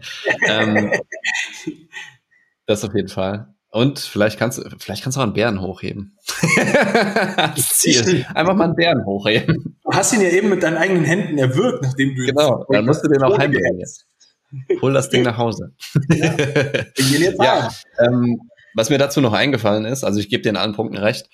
[0.46, 0.92] ähm,
[2.66, 3.54] das auf jeden Fall.
[3.70, 6.18] Und vielleicht kannst du, vielleicht kannst du auch einen Bären hochheben.
[7.56, 8.26] das Ziel.
[8.34, 9.78] Einfach mal einen Bären hochheben.
[9.82, 13.02] Du hast ihn ja eben mit deinen eigenen Händen erwürgt, nachdem du Genau, dann musst
[13.02, 14.06] du den auch heimbringen jetzt.
[14.80, 15.74] Hol das Ding nach Hause.
[16.08, 16.36] Ja,
[17.42, 18.40] ja ähm,
[18.74, 21.28] was mir dazu noch eingefallen ist, also ich gebe dir in allen Punkten recht,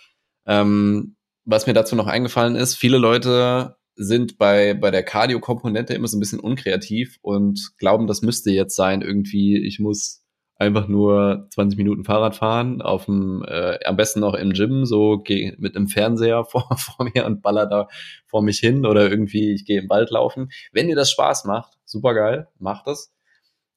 [0.47, 6.07] ähm, was mir dazu noch eingefallen ist, viele Leute sind bei, bei der Cardio-Komponente immer
[6.07, 10.25] so ein bisschen unkreativ und glauben, das müsste jetzt sein, irgendwie, ich muss
[10.61, 15.19] einfach nur 20 Minuten Fahrrad fahren, auf dem, äh, am besten noch im Gym, so
[15.19, 17.89] geh mit einem Fernseher vor, vor mir und baller da
[18.27, 20.51] vor mich hin oder irgendwie, ich gehe im Wald laufen.
[20.73, 23.13] Wenn dir das Spaß macht, super geil, macht das.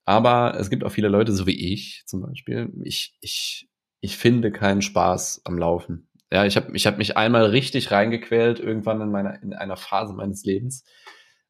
[0.05, 3.69] Aber es gibt auch viele Leute, so wie ich zum Beispiel, ich, ich,
[4.01, 6.09] ich finde keinen Spaß am Laufen.
[6.31, 10.13] Ja, ich habe ich hab mich einmal richtig reingequält, irgendwann in meiner, in einer Phase
[10.13, 10.83] meines Lebens,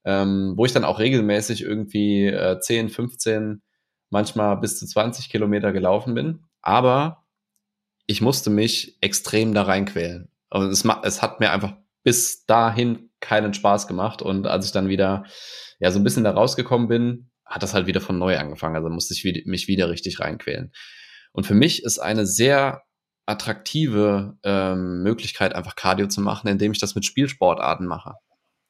[0.04, 3.62] ähm, wo ich dann auch regelmäßig irgendwie äh, 10, 15
[4.10, 7.26] manchmal bis zu 20 Kilometer gelaufen bin, aber
[8.06, 10.30] ich musste mich extrem da reinquälen.
[10.50, 14.22] Und es, es hat mir einfach bis dahin keinen Spaß gemacht.
[14.22, 15.24] Und als ich dann wieder
[15.80, 18.76] ja so ein bisschen da rausgekommen bin, hat das halt wieder von neu angefangen.
[18.76, 20.72] Also musste ich mich wieder richtig reinquälen.
[21.32, 22.84] Und für mich ist eine sehr
[23.26, 28.16] attraktive ähm, Möglichkeit, einfach Cardio zu machen, indem ich das mit Spielsportarten mache.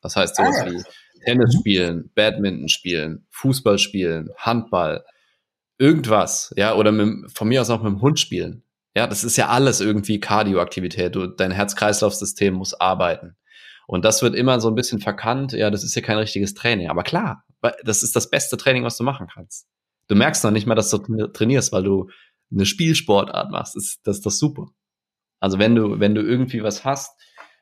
[0.01, 0.83] Das heißt, sowas ah, wie
[1.25, 5.05] Tennis spielen, Badminton spielen, Fußball spielen, Handball,
[5.77, 8.63] irgendwas, ja, oder mit, von mir aus auch mit dem Hund spielen.
[8.95, 11.15] Ja, das ist ja alles irgendwie Kardioaktivität.
[11.15, 13.37] Du, dein Herz-Kreislauf-System muss arbeiten.
[13.87, 15.53] Und das wird immer so ein bisschen verkannt.
[15.53, 16.89] Ja, das ist ja kein richtiges Training.
[16.89, 17.43] Aber klar,
[17.83, 19.67] das ist das beste Training, was du machen kannst.
[20.07, 20.97] Du merkst noch nicht mal, dass du
[21.27, 22.09] trainierst, weil du
[22.51, 23.75] eine Spielsportart machst.
[23.75, 24.67] Das, das ist doch super.
[25.39, 27.19] Also wenn du, wenn du irgendwie was hast,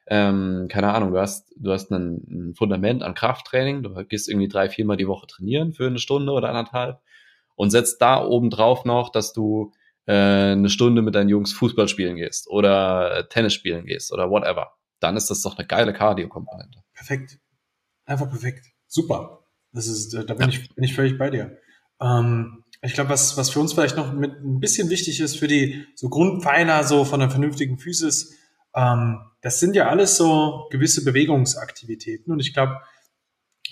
[0.07, 4.47] ähm, keine Ahnung, du hast, du hast ein, ein Fundament an Krafttraining, du gehst irgendwie
[4.47, 6.99] drei, viermal die Woche trainieren für eine Stunde oder anderthalb
[7.55, 9.71] und setzt da oben drauf noch, dass du
[10.05, 10.13] äh,
[10.51, 14.73] eine Stunde mit deinen Jungs Fußball spielen gehst oder Tennis spielen gehst oder whatever.
[14.99, 16.79] Dann ist das doch eine geile Cardio-Komponente.
[16.93, 17.39] Perfekt.
[18.05, 18.65] Einfach perfekt.
[18.87, 19.40] Super.
[19.73, 20.57] Das ist, äh, da bin, ja.
[20.57, 21.57] ich, bin ich völlig bei dir.
[22.01, 25.47] Ähm, ich glaube, was, was für uns vielleicht noch mit ein bisschen wichtig ist für
[25.47, 28.37] die so Grundpfeiler so von einer vernünftigen Physis,
[28.75, 32.31] ähm, das sind ja alles so gewisse Bewegungsaktivitäten.
[32.31, 32.81] Und ich glaube,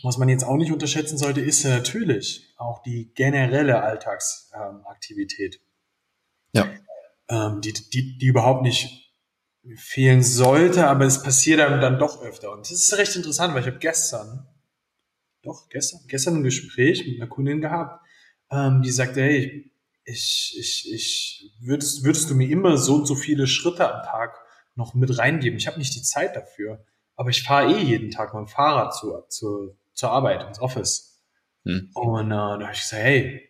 [0.03, 5.59] was man jetzt auch nicht unterschätzen sollte, ist ja natürlich auch die generelle Alltagsaktivität.
[6.53, 6.67] ja.
[7.31, 9.13] Ähm, die, die, die überhaupt nicht
[9.75, 12.51] fehlen sollte, aber es passiert dann, dann doch öfter.
[12.51, 14.47] Und das ist recht interessant, weil ich habe gestern,
[15.43, 18.05] doch, gestern, gestern ein Gespräch mit einer Kundin gehabt,
[18.51, 19.71] ähm, die sagte, hey,
[20.05, 24.39] ich, ich, ich, würdest, würdest du mir immer so und so viele Schritte am Tag
[24.75, 25.57] noch mit reingeben?
[25.57, 26.83] Ich habe nicht die Zeit dafür,
[27.15, 31.21] aber ich fahre eh jeden Tag mit dem Fahrrad zu, zu, zur Arbeit, ins Office.
[31.65, 31.91] Hm.
[31.93, 33.49] Und äh, da habe ich gesagt, hey,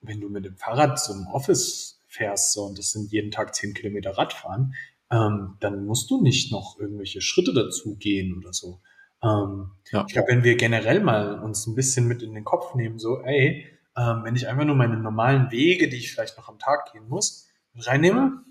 [0.00, 3.74] wenn du mit dem Fahrrad zum Office fährst so, und das sind jeden Tag zehn
[3.74, 4.74] Kilometer Radfahren,
[5.10, 8.80] ähm, dann musst du nicht noch irgendwelche Schritte dazu gehen oder so.
[9.22, 10.04] Ähm, ja.
[10.06, 13.22] Ich glaube, wenn wir generell mal uns ein bisschen mit in den Kopf nehmen, so,
[13.22, 16.92] ey, ähm, wenn ich einfach nur meine normalen Wege, die ich vielleicht noch am Tag
[16.92, 18.44] gehen muss, reinnehme,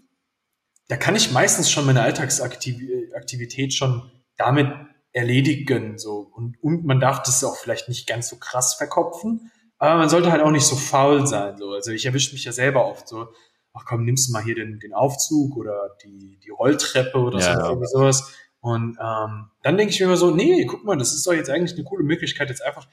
[0.87, 4.67] da kann ich meistens schon meine Alltagsaktivität schon damit
[5.13, 5.97] erledigen.
[5.97, 6.31] So.
[6.35, 10.31] Und, und man darf das auch vielleicht nicht ganz so krass verkopfen, aber man sollte
[10.31, 11.57] halt auch nicht so faul sein.
[11.57, 11.71] So.
[11.71, 13.27] Also ich erwische mich ja selber oft so,
[13.73, 17.65] ach komm, nimmst du mal hier den, den Aufzug oder die, die Rolltreppe oder ja,
[17.65, 17.85] so, ja.
[17.85, 18.35] sowas.
[18.65, 21.51] Und ähm, dann denke ich mir immer so, nee, guck mal, das ist doch jetzt
[21.51, 22.87] eigentlich eine coole Möglichkeit, jetzt einfach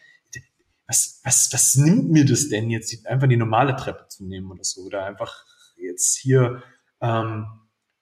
[0.87, 4.65] was, was, was nimmt mir das denn jetzt, einfach die normale Treppe zu nehmen oder
[4.65, 4.83] so?
[4.83, 5.47] Oder einfach
[5.79, 6.63] jetzt hier
[7.01, 7.47] ähm,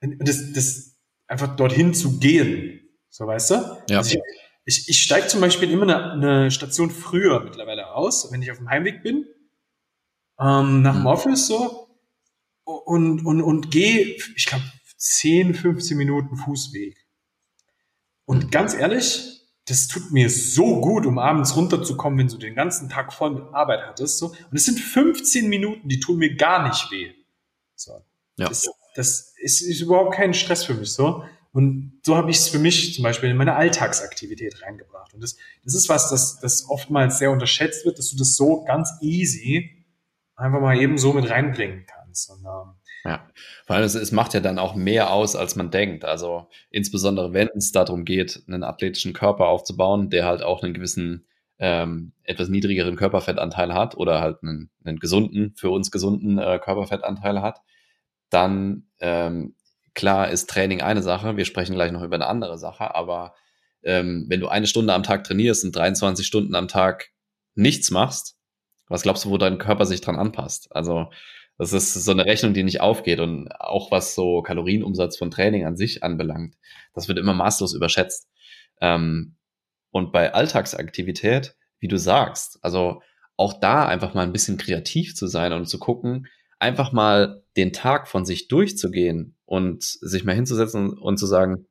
[0.01, 0.97] das, das
[1.29, 2.81] einfach dorthin zu gehen.
[3.09, 3.55] So weißt du?
[3.89, 3.99] Ja.
[3.99, 4.21] Also ich,
[4.65, 8.59] ich, ich steige zum Beispiel immer eine, eine Station früher mittlerweile aus, wenn ich auf
[8.59, 9.27] dem Heimweg bin,
[10.41, 11.07] ähm, nach dem mhm.
[11.07, 11.89] Office so
[12.65, 14.65] und, und, und gehe, ich glaube,
[14.97, 16.97] 10, 15 Minuten Fußweg.
[18.31, 22.89] Und ganz ehrlich, das tut mir so gut, um abends runterzukommen, wenn du den ganzen
[22.89, 24.19] Tag voll mit Arbeit hattest.
[24.19, 24.29] So.
[24.29, 27.13] Und es sind 15 Minuten, die tun mir gar nicht weh.
[27.75, 27.91] So.
[28.37, 28.47] Ja.
[28.47, 31.25] Das, das ist, ist überhaupt kein Stress für mich so.
[31.51, 35.13] Und so habe ich es für mich zum Beispiel in meine Alltagsaktivität reingebracht.
[35.13, 38.63] Und das, das ist was, das, das oftmals sehr unterschätzt wird, dass du das so
[38.63, 39.85] ganz easy
[40.37, 42.31] einfach mal eben so mit reinbringen kannst.
[42.31, 43.29] Und, ähm, ja,
[43.67, 46.05] vor allem es, es macht ja dann auch mehr aus, als man denkt.
[46.05, 51.27] Also insbesondere wenn es darum geht, einen athletischen Körper aufzubauen, der halt auch einen gewissen
[51.59, 57.43] ähm, etwas niedrigeren Körperfettanteil hat oder halt einen, einen gesunden, für uns gesunden äh, Körperfettanteil
[57.43, 57.61] hat,
[58.31, 59.55] dann ähm,
[59.95, 61.37] klar ist Training eine Sache.
[61.37, 63.35] Wir sprechen gleich noch über eine andere Sache, aber
[63.83, 67.11] ähm, wenn du eine Stunde am Tag trainierst und 23 Stunden am Tag
[67.55, 68.37] nichts machst,
[68.89, 70.75] was glaubst du, wo dein Körper sich dran anpasst?
[70.75, 71.11] Also
[71.61, 73.21] das ist so eine Rechnung, die nicht aufgeht.
[73.21, 76.57] Und auch was so Kalorienumsatz von Training an sich anbelangt,
[76.95, 78.29] das wird immer maßlos überschätzt.
[78.81, 79.37] Ähm,
[79.91, 83.03] und bei Alltagsaktivität, wie du sagst, also
[83.37, 86.27] auch da einfach mal ein bisschen kreativ zu sein und zu gucken,
[86.59, 91.67] einfach mal den Tag von sich durchzugehen und sich mal hinzusetzen und zu sagen,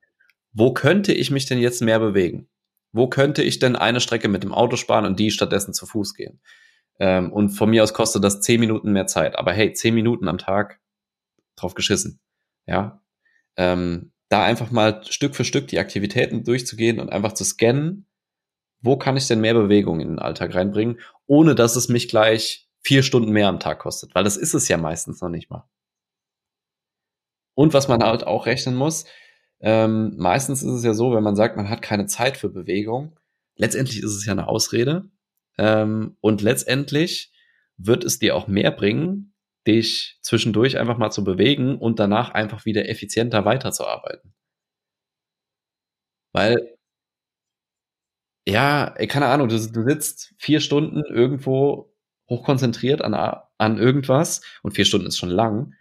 [0.52, 2.48] wo könnte ich mich denn jetzt mehr bewegen?
[2.92, 6.16] Wo könnte ich denn eine Strecke mit dem Auto sparen und die stattdessen zu Fuß
[6.16, 6.42] gehen?
[7.00, 9.38] Ähm, und von mir aus kostet das zehn Minuten mehr Zeit.
[9.38, 10.80] Aber hey, zehn Minuten am Tag
[11.56, 12.20] drauf geschissen.
[12.66, 13.02] Ja.
[13.58, 18.06] Ähm, da einfach mal Stück für Stück die Aktivitäten durchzugehen und einfach zu scannen,
[18.82, 22.70] wo kann ich denn mehr Bewegung in den Alltag reinbringen, ohne dass es mich gleich
[22.82, 25.68] vier Stunden mehr am Tag kostet, weil das ist es ja meistens noch nicht mal.
[27.56, 29.06] Und was man halt auch rechnen muss,
[29.60, 33.20] ähm, meistens ist es ja so, wenn man sagt, man hat keine Zeit für Bewegung,
[33.58, 35.10] letztendlich ist es ja eine Ausrede,
[35.60, 37.34] ähm, und letztendlich
[37.78, 39.34] wird es dir auch mehr bringen,
[39.68, 44.34] dich zwischendurch einfach mal zu bewegen und danach einfach wieder effizienter weiterzuarbeiten.
[46.34, 46.78] Weil,
[48.48, 51.94] ja, keine Ahnung, du, du sitzt vier Stunden irgendwo
[52.30, 53.14] hochkonzentriert an,
[53.58, 55.74] an irgendwas und vier Stunden ist schon lang.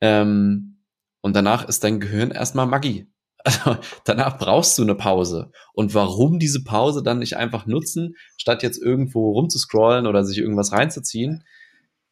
[0.00, 0.84] Ähm,
[1.20, 3.08] und danach ist dein Gehirn erstmal Magie.
[3.46, 5.52] Also danach brauchst du eine Pause.
[5.72, 10.72] Und warum diese Pause dann nicht einfach nutzen, statt jetzt irgendwo rumzuscrollen oder sich irgendwas
[10.72, 11.44] reinzuziehen,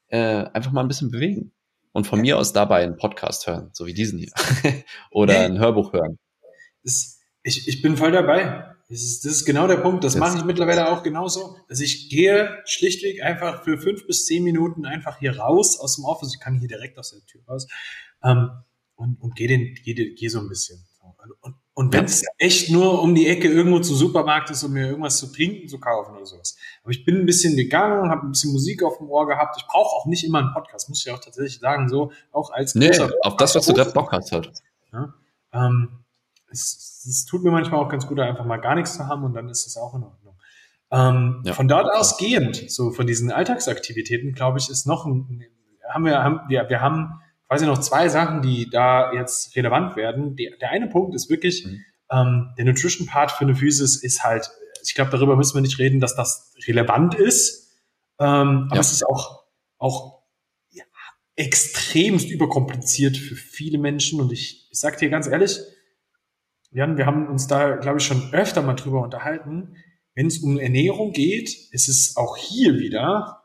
[0.06, 1.52] äh, einfach mal ein bisschen bewegen.
[1.90, 4.30] Und von mir aus dabei einen Podcast hören, so wie diesen hier.
[5.10, 6.18] oder ein Hörbuch hören.
[6.84, 8.72] Das, ich, ich bin voll dabei.
[8.88, 10.04] Das ist, das ist genau der Punkt.
[10.04, 11.56] Das, das mache ich mittlerweile auch genauso.
[11.68, 16.04] Dass ich gehe schlichtweg einfach für fünf bis zehn Minuten einfach hier raus aus dem
[16.04, 16.34] Office.
[16.34, 17.66] Ich kann hier direkt aus der Tür raus.
[18.22, 18.50] Ähm,
[18.94, 20.84] und, und gehe den, geh, geh so ein bisschen.
[21.40, 24.88] Und, und wenn es echt nur um die Ecke irgendwo zum Supermarkt ist, um mir
[24.88, 26.56] irgendwas zu trinken zu kaufen oder sowas.
[26.82, 29.56] Aber ich bin ein bisschen gegangen, habe ein bisschen Musik auf dem Ohr gehabt.
[29.58, 32.74] Ich brauche auch nicht immer einen Podcast, muss ich auch tatsächlich sagen, so auch als
[32.74, 32.90] nee,
[33.22, 34.52] auf das, was du gerade Bock hast halt.
[34.92, 35.14] Ja,
[35.52, 36.04] ähm,
[36.50, 39.34] es, es, tut mir manchmal auch ganz gut, einfach mal gar nichts zu haben und
[39.34, 40.36] dann ist es auch in Ordnung.
[40.90, 41.52] Ähm, ja.
[41.54, 45.44] Von dort aus gehend, so von diesen Alltagsaktivitäten, glaube ich, ist noch ein,
[45.88, 47.20] haben wir, haben, wir, wir haben
[47.54, 50.34] quasi noch zwei Sachen, die da jetzt relevant werden.
[50.34, 51.84] Die, der eine Punkt ist wirklich, mhm.
[52.10, 54.50] ähm, der Nutrition-Part für eine Physis ist halt,
[54.82, 57.78] ich glaube, darüber müssen wir nicht reden, dass das relevant ist.
[58.18, 58.80] Ähm, aber ja.
[58.80, 59.44] es ist auch,
[59.78, 60.24] auch
[60.70, 60.82] ja,
[61.36, 64.20] extremst überkompliziert für viele Menschen.
[64.20, 65.60] Und ich, ich sage dir ganz ehrlich,
[66.72, 69.76] Jan, wir haben uns da, glaube ich, schon öfter mal drüber unterhalten.
[70.16, 73.42] Wenn es um Ernährung geht, ist es auch hier wieder,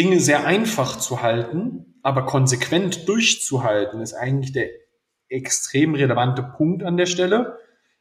[0.00, 4.68] Dinge sehr einfach zu halten, aber konsequent durchzuhalten, ist eigentlich der
[5.28, 7.58] extrem relevante Punkt an der Stelle.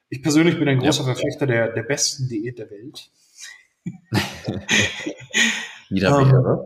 [0.09, 1.13] Ich persönlich bin ein großer ja.
[1.13, 3.11] Verfechter der, der besten Diät der Welt.
[5.89, 6.59] Wieder um, ähm,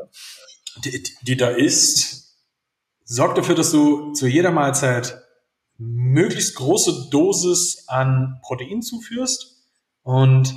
[0.83, 2.37] die, die da ist,
[3.03, 5.21] sorgt dafür, dass du zu jeder Mahlzeit
[5.77, 9.63] möglichst große Dosis an Protein zuführst
[10.03, 10.55] und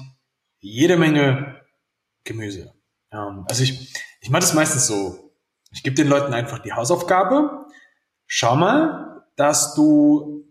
[0.61, 1.61] jede Menge
[2.25, 2.73] Gemüse.
[3.13, 5.26] Ähm, also ich, ich mache das meistens so.
[5.73, 7.67] Ich gebe den Leuten einfach die Hausaufgabe.
[8.27, 10.45] Schau mal, dass du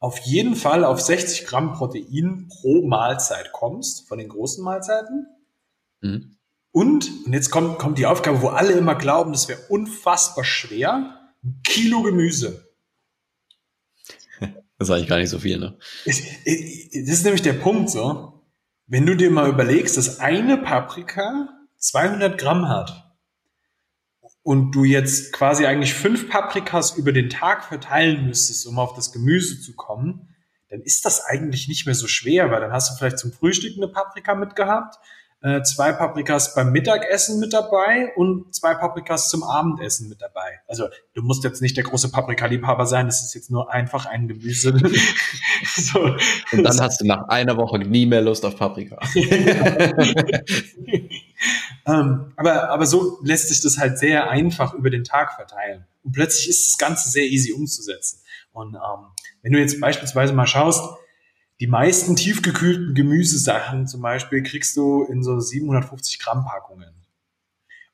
[0.00, 5.26] auf jeden Fall auf 60 Gramm Protein pro Mahlzeit kommst, von den großen Mahlzeiten.
[6.00, 6.36] Mhm.
[6.72, 11.32] Und, und jetzt kommt, kommt die Aufgabe, wo alle immer glauben, das wäre unfassbar schwer,
[11.42, 12.68] ein Kilo Gemüse.
[14.76, 15.78] Das ist eigentlich gar nicht so viel, ne?
[16.04, 18.42] Das ist nämlich der Punkt so.
[18.86, 23.03] Wenn du dir mal überlegst, dass eine Paprika 200 Gramm hat
[24.44, 29.10] und du jetzt quasi eigentlich fünf Paprikas über den Tag verteilen müsstest, um auf das
[29.10, 30.28] Gemüse zu kommen,
[30.68, 33.76] dann ist das eigentlich nicht mehr so schwer, weil dann hast du vielleicht zum Frühstück
[33.76, 34.98] eine Paprika mitgehabt,
[35.44, 40.60] äh, zwei Paprikas beim Mittagessen mit dabei und zwei Paprikas zum Abendessen mit dabei.
[40.66, 44.26] Also du musst jetzt nicht der große Paprikaliebhaber sein, das ist jetzt nur einfach ein
[44.26, 44.74] Gemüse.
[45.76, 46.00] so.
[46.52, 48.98] Und dann hast du nach einer Woche nie mehr Lust auf Paprika.
[51.86, 55.84] ähm, aber, aber so lässt sich das halt sehr einfach über den Tag verteilen.
[56.04, 58.20] Und plötzlich ist das Ganze sehr easy umzusetzen.
[58.52, 59.06] Und ähm,
[59.42, 60.82] wenn du jetzt beispielsweise mal schaust,
[61.64, 66.92] die meisten tiefgekühlten Gemüsesachen zum Beispiel kriegst du in so 750 Gramm Packungen.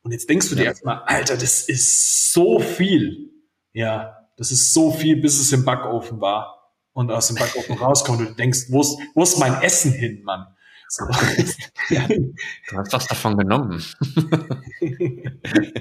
[0.02, 3.30] Und jetzt denkst du dir erstmal, Alter, das ist so viel.
[3.72, 8.18] Ja, das ist so viel, bis es im Backofen war und aus dem Backofen rauskommt
[8.18, 10.48] und du denkst, wo ist, wo ist mein Essen hin, Mann?
[10.88, 11.04] So.
[11.90, 13.84] Ja, du hast was davon genommen.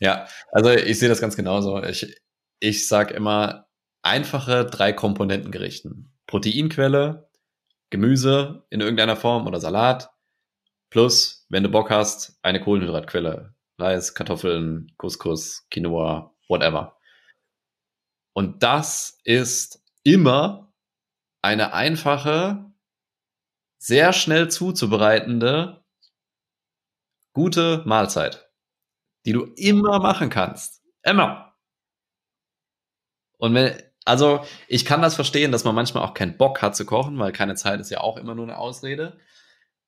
[0.00, 1.82] ja, also ich sehe das ganz genauso.
[1.82, 2.18] Ich,
[2.58, 3.66] ich sag immer,
[4.02, 6.12] einfache drei Komponenten Gerichten.
[6.26, 7.28] Proteinquelle,
[7.90, 10.10] Gemüse in irgendeiner Form oder Salat,
[10.90, 13.54] plus, wenn du Bock hast, eine Kohlenhydratquelle.
[13.78, 16.98] Reis, Kartoffeln, Couscous, Quinoa, whatever.
[18.34, 20.72] Und das ist immer
[21.42, 22.70] eine einfache,
[23.78, 25.82] sehr schnell zuzubereitende,
[27.32, 28.50] gute Mahlzeit,
[29.24, 30.82] die du immer machen kannst.
[31.02, 31.56] Immer.
[33.38, 36.86] Und wenn, also ich kann das verstehen, dass man manchmal auch keinen Bock hat zu
[36.86, 39.18] kochen, weil keine Zeit ist ja auch immer nur eine Ausrede.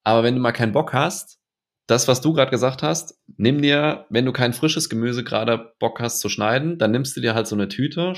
[0.04, 1.38] Aber wenn du mal keinen Bock hast,
[1.86, 6.00] das, was du gerade gesagt hast, nimm dir, wenn du kein frisches Gemüse gerade Bock
[6.00, 8.14] hast zu schneiden, dann nimmst du dir halt so eine Tüte,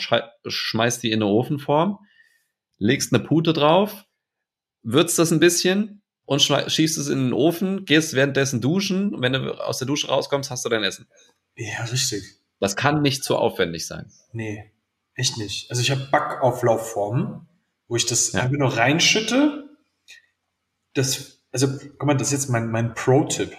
[0.47, 1.99] schmeißt die in eine Ofenform,
[2.79, 4.05] legst eine Pute drauf,
[4.83, 9.21] würzt das ein bisschen und schießt es in den Ofen, gehst währenddessen duschen.
[9.21, 11.09] Wenn du aus der Dusche rauskommst, hast du dein Essen.
[11.57, 12.23] Ja, richtig.
[12.61, 14.11] Das kann nicht zu aufwendig sein.
[14.33, 14.71] Nee.
[15.15, 15.71] Echt nicht.
[15.71, 17.47] Also ich habe Backauflaufformen,
[17.89, 18.43] wo ich das ja.
[18.43, 19.65] einfach nur reinschütte.
[20.95, 23.57] Das, also, guck mal, das ist jetzt mein, mein Pro-Tipp.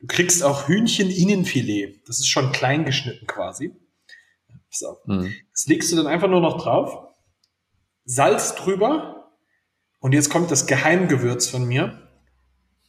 [0.00, 2.02] Du kriegst auch Hühnchen-Innenfilet.
[2.06, 3.74] Das ist schon klein geschnitten quasi.
[4.70, 4.98] So.
[5.06, 5.34] Mhm.
[5.52, 7.14] Das legst du dann einfach nur noch drauf.
[8.04, 9.32] Salz drüber.
[10.00, 12.00] Und jetzt kommt das Geheimgewürz von mir.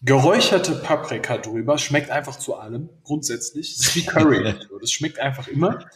[0.01, 3.77] geräucherte Paprika drüber, schmeckt einfach zu allem, grundsätzlich.
[3.77, 4.53] Das ist wie Curry.
[4.81, 5.89] das schmeckt einfach immer.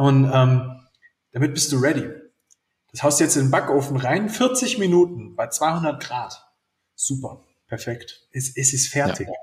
[0.00, 0.80] Und ähm,
[1.32, 2.08] damit bist du ready.
[2.90, 6.42] Das haust jetzt in den Backofen rein, 40 Minuten bei 200 Grad.
[6.94, 8.22] Super, perfekt.
[8.32, 9.28] Es, es ist fertig.
[9.28, 9.34] Ja.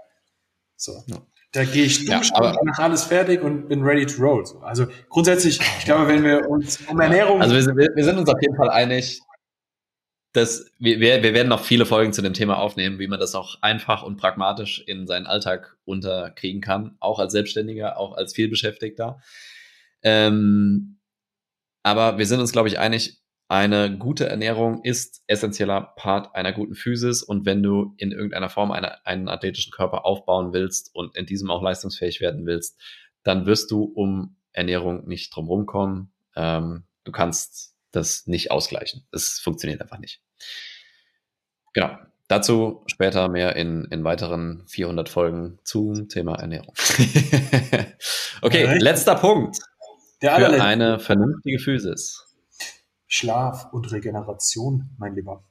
[0.75, 1.03] So.
[1.05, 1.17] Ja.
[1.51, 4.43] Da gehe ich duschen, ja, mache alles fertig und bin ready to roll.
[4.63, 7.39] Also grundsätzlich, ich glaube, wenn wir uns um Ernährung.
[7.39, 9.21] Also wir, wir sind uns auf jeden Fall einig,
[10.33, 13.61] dass wir, wir werden noch viele Folgen zu dem Thema aufnehmen, wie man das auch
[13.61, 19.21] einfach und pragmatisch in seinen Alltag unterkriegen kann, auch als Selbstständiger, auch als vielbeschäftigter.
[20.03, 20.99] Ähm,
[21.83, 26.75] aber wir sind uns, glaube ich, einig, eine gute Ernährung ist essentieller Part einer guten
[26.75, 31.25] Physis und wenn du in irgendeiner Form eine, einen athletischen Körper aufbauen willst und in
[31.25, 32.77] diesem auch leistungsfähig werden willst,
[33.23, 36.11] dann wirst du um Ernährung nicht drumherum kommen.
[36.35, 39.07] Ähm, du kannst das nicht ausgleichen.
[39.11, 40.21] Es funktioniert einfach nicht.
[41.73, 41.97] Genau.
[42.27, 46.73] Dazu später mehr in, in weiteren 400 Folgen zum Thema Ernährung.
[48.41, 49.57] okay, letzter Punkt.
[50.21, 52.35] Der für eine vernünftige Physis.
[53.07, 55.43] Schlaf und Regeneration, mein Lieber.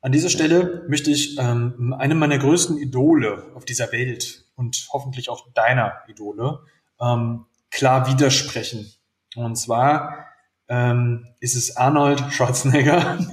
[0.00, 5.28] An dieser Stelle möchte ich ähm, einem meiner größten Idole auf dieser Welt und hoffentlich
[5.28, 6.60] auch deiner Idole
[7.00, 8.90] ähm, klar widersprechen.
[9.36, 10.26] Und zwar
[10.68, 13.18] ähm, ist es Arnold Schwarzenegger,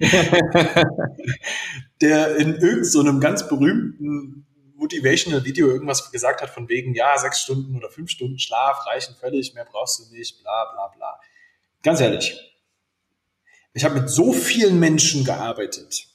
[2.00, 4.46] der in irgendeinem so ganz berühmten
[4.82, 9.14] Motivational Video irgendwas gesagt hat von wegen, ja, sechs Stunden oder fünf Stunden Schlaf reichen
[9.14, 11.20] völlig, mehr brauchst du nicht, bla bla bla.
[11.84, 12.36] Ganz ehrlich,
[13.74, 16.08] ich habe mit so vielen Menschen gearbeitet,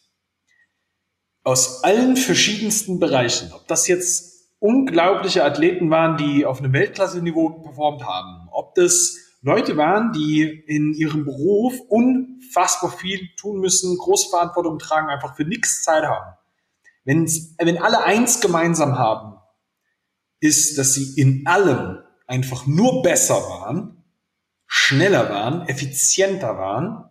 [1.43, 8.03] aus allen verschiedensten Bereichen, ob das jetzt unglaubliche Athleten waren, die auf einem Weltklasse-Niveau performt
[8.03, 14.77] haben, ob das Leute waren, die in ihrem Beruf unfassbar viel tun müssen, große Verantwortung
[14.77, 16.36] tragen, einfach für nichts Zeit haben.
[17.07, 19.39] Wenn's, wenn alle eins gemeinsam haben,
[20.39, 24.03] ist, dass sie in allem einfach nur besser waren,
[24.67, 27.09] schneller waren, effizienter waren,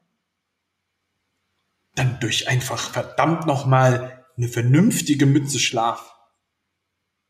[1.96, 6.14] dann durch einfach verdammt nochmal eine vernünftige Mütze Schlaf.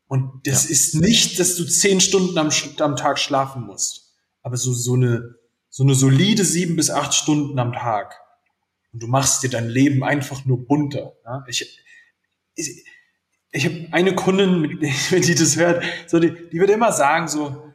[0.05, 0.71] Und das ja.
[0.71, 4.07] ist nicht, dass du zehn Stunden am, am Tag schlafen musst
[4.47, 5.35] aber so, so eine,
[5.69, 8.17] so eine solide sieben bis acht Stunden am Tag.
[8.93, 11.17] Und du machst dir dein Leben einfach nur bunter.
[11.25, 11.43] Ja?
[11.47, 11.81] Ich,
[12.57, 12.85] ich,
[13.51, 17.73] ich habe eine Kundin, wenn die das hört, so die, die wird immer sagen, so,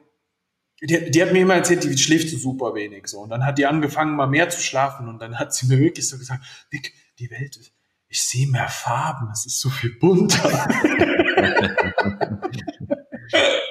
[0.83, 3.07] die, die hat mir immer erzählt, die schläft so super wenig.
[3.07, 3.21] So.
[3.21, 5.09] Und dann hat die angefangen, mal mehr zu schlafen.
[5.09, 7.73] Und dann hat sie mir wirklich so gesagt, Nick, die Welt ist,
[8.09, 10.69] ich sehe mehr Farben, es ist so viel bunter.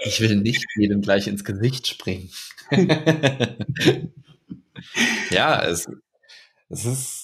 [0.04, 2.32] Ich will nicht jedem gleich ins Gesicht springen.
[5.30, 5.88] ja, es,
[6.70, 7.21] es ist,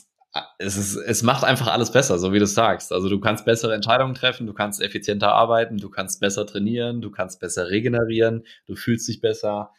[0.57, 2.91] es ist, es macht einfach alles besser, so wie du sagst.
[2.91, 7.11] Also du kannst bessere Entscheidungen treffen, du kannst effizienter arbeiten, du kannst besser trainieren, du
[7.11, 9.71] kannst besser regenerieren, du fühlst dich besser.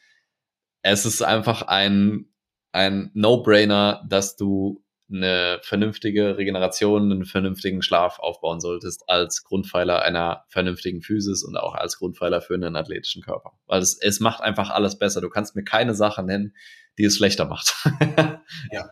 [0.83, 2.27] Es ist einfach ein,
[2.73, 10.45] ein No-Brainer, dass du eine vernünftige Regeneration, einen vernünftigen Schlaf aufbauen solltest als Grundpfeiler einer
[10.49, 13.53] vernünftigen Physis und auch als Grundpfeiler für einen athletischen Körper.
[13.67, 15.21] Weil es, es macht einfach alles besser.
[15.21, 16.55] Du kannst mir keine Sache nennen,
[16.99, 17.75] die es schlechter macht.
[18.71, 18.91] ja,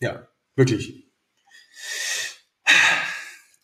[0.00, 0.28] ja,
[0.60, 1.10] wirklich.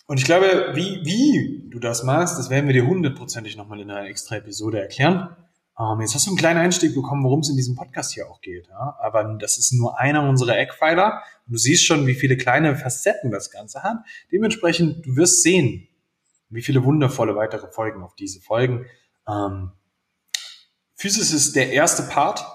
[0.07, 3.91] Und ich glaube, wie, wie du das machst, das werden wir dir hundertprozentig nochmal in
[3.91, 5.37] einer extra Episode erklären.
[5.79, 8.41] Ähm, jetzt hast du einen kleinen Einstieg bekommen, worum es in diesem Podcast hier auch
[8.41, 8.69] geht.
[8.69, 8.97] Ja?
[9.01, 11.23] Aber das ist nur einer unserer Eckpfeiler.
[11.47, 13.99] Und du siehst schon, wie viele kleine Facetten das Ganze hat.
[14.33, 15.87] Dementsprechend, du wirst sehen,
[16.49, 18.87] wie viele wundervolle weitere Folgen auf diese Folgen.
[19.29, 19.73] Ähm,
[20.95, 22.47] Physis ist der erste Part.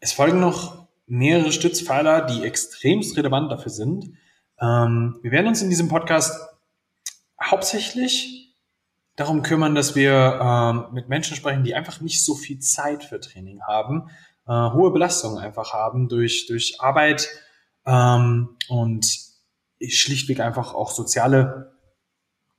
[0.00, 4.16] Es folgen noch mehrere Stützpfeiler, die extremst relevant dafür sind.
[4.60, 6.32] Ähm, wir werden uns in diesem Podcast
[7.42, 8.56] hauptsächlich
[9.14, 13.20] darum kümmern, dass wir ähm, mit Menschen sprechen, die einfach nicht so viel Zeit für
[13.20, 14.10] Training haben,
[14.46, 17.28] äh, hohe Belastungen einfach haben durch, durch Arbeit
[17.86, 19.06] ähm, und
[19.88, 21.72] schlichtweg einfach auch soziale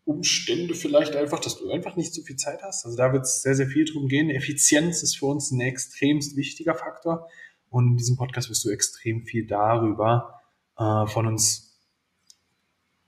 [0.06, 2.86] Umstände vielleicht einfach, dass du einfach nicht so viel Zeit hast.
[2.86, 4.30] Also da wird es sehr, sehr viel drum gehen.
[4.30, 7.28] Effizienz ist für uns ein extremst wichtiger Faktor.
[7.70, 10.42] Und in diesem Podcast wirst du extrem viel darüber
[10.78, 11.80] äh, von uns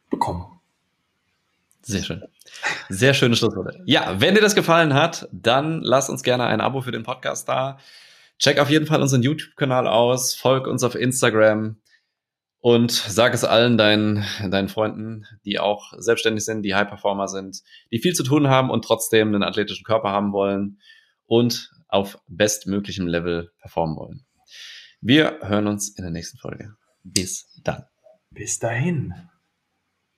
[0.10, 0.60] bekommen.
[1.82, 2.24] Sehr schön.
[2.90, 3.82] Sehr schöne Schlussworte.
[3.86, 7.48] Ja, wenn dir das gefallen hat, dann lass uns gerne ein Abo für den Podcast
[7.48, 7.78] da.
[8.38, 11.78] Check auf jeden Fall unseren YouTube-Kanal aus, folg uns auf Instagram
[12.60, 18.00] und sag es allen deinen, deinen Freunden, die auch selbstständig sind, die High-Performer sind, die
[18.00, 20.80] viel zu tun haben und trotzdem einen athletischen Körper haben wollen
[21.26, 24.26] und auf bestmöglichem Level performen wollen.
[25.02, 26.76] Wir hören uns in der nächsten Folge.
[27.04, 27.86] Bis dann.
[28.32, 29.14] Bis dahin.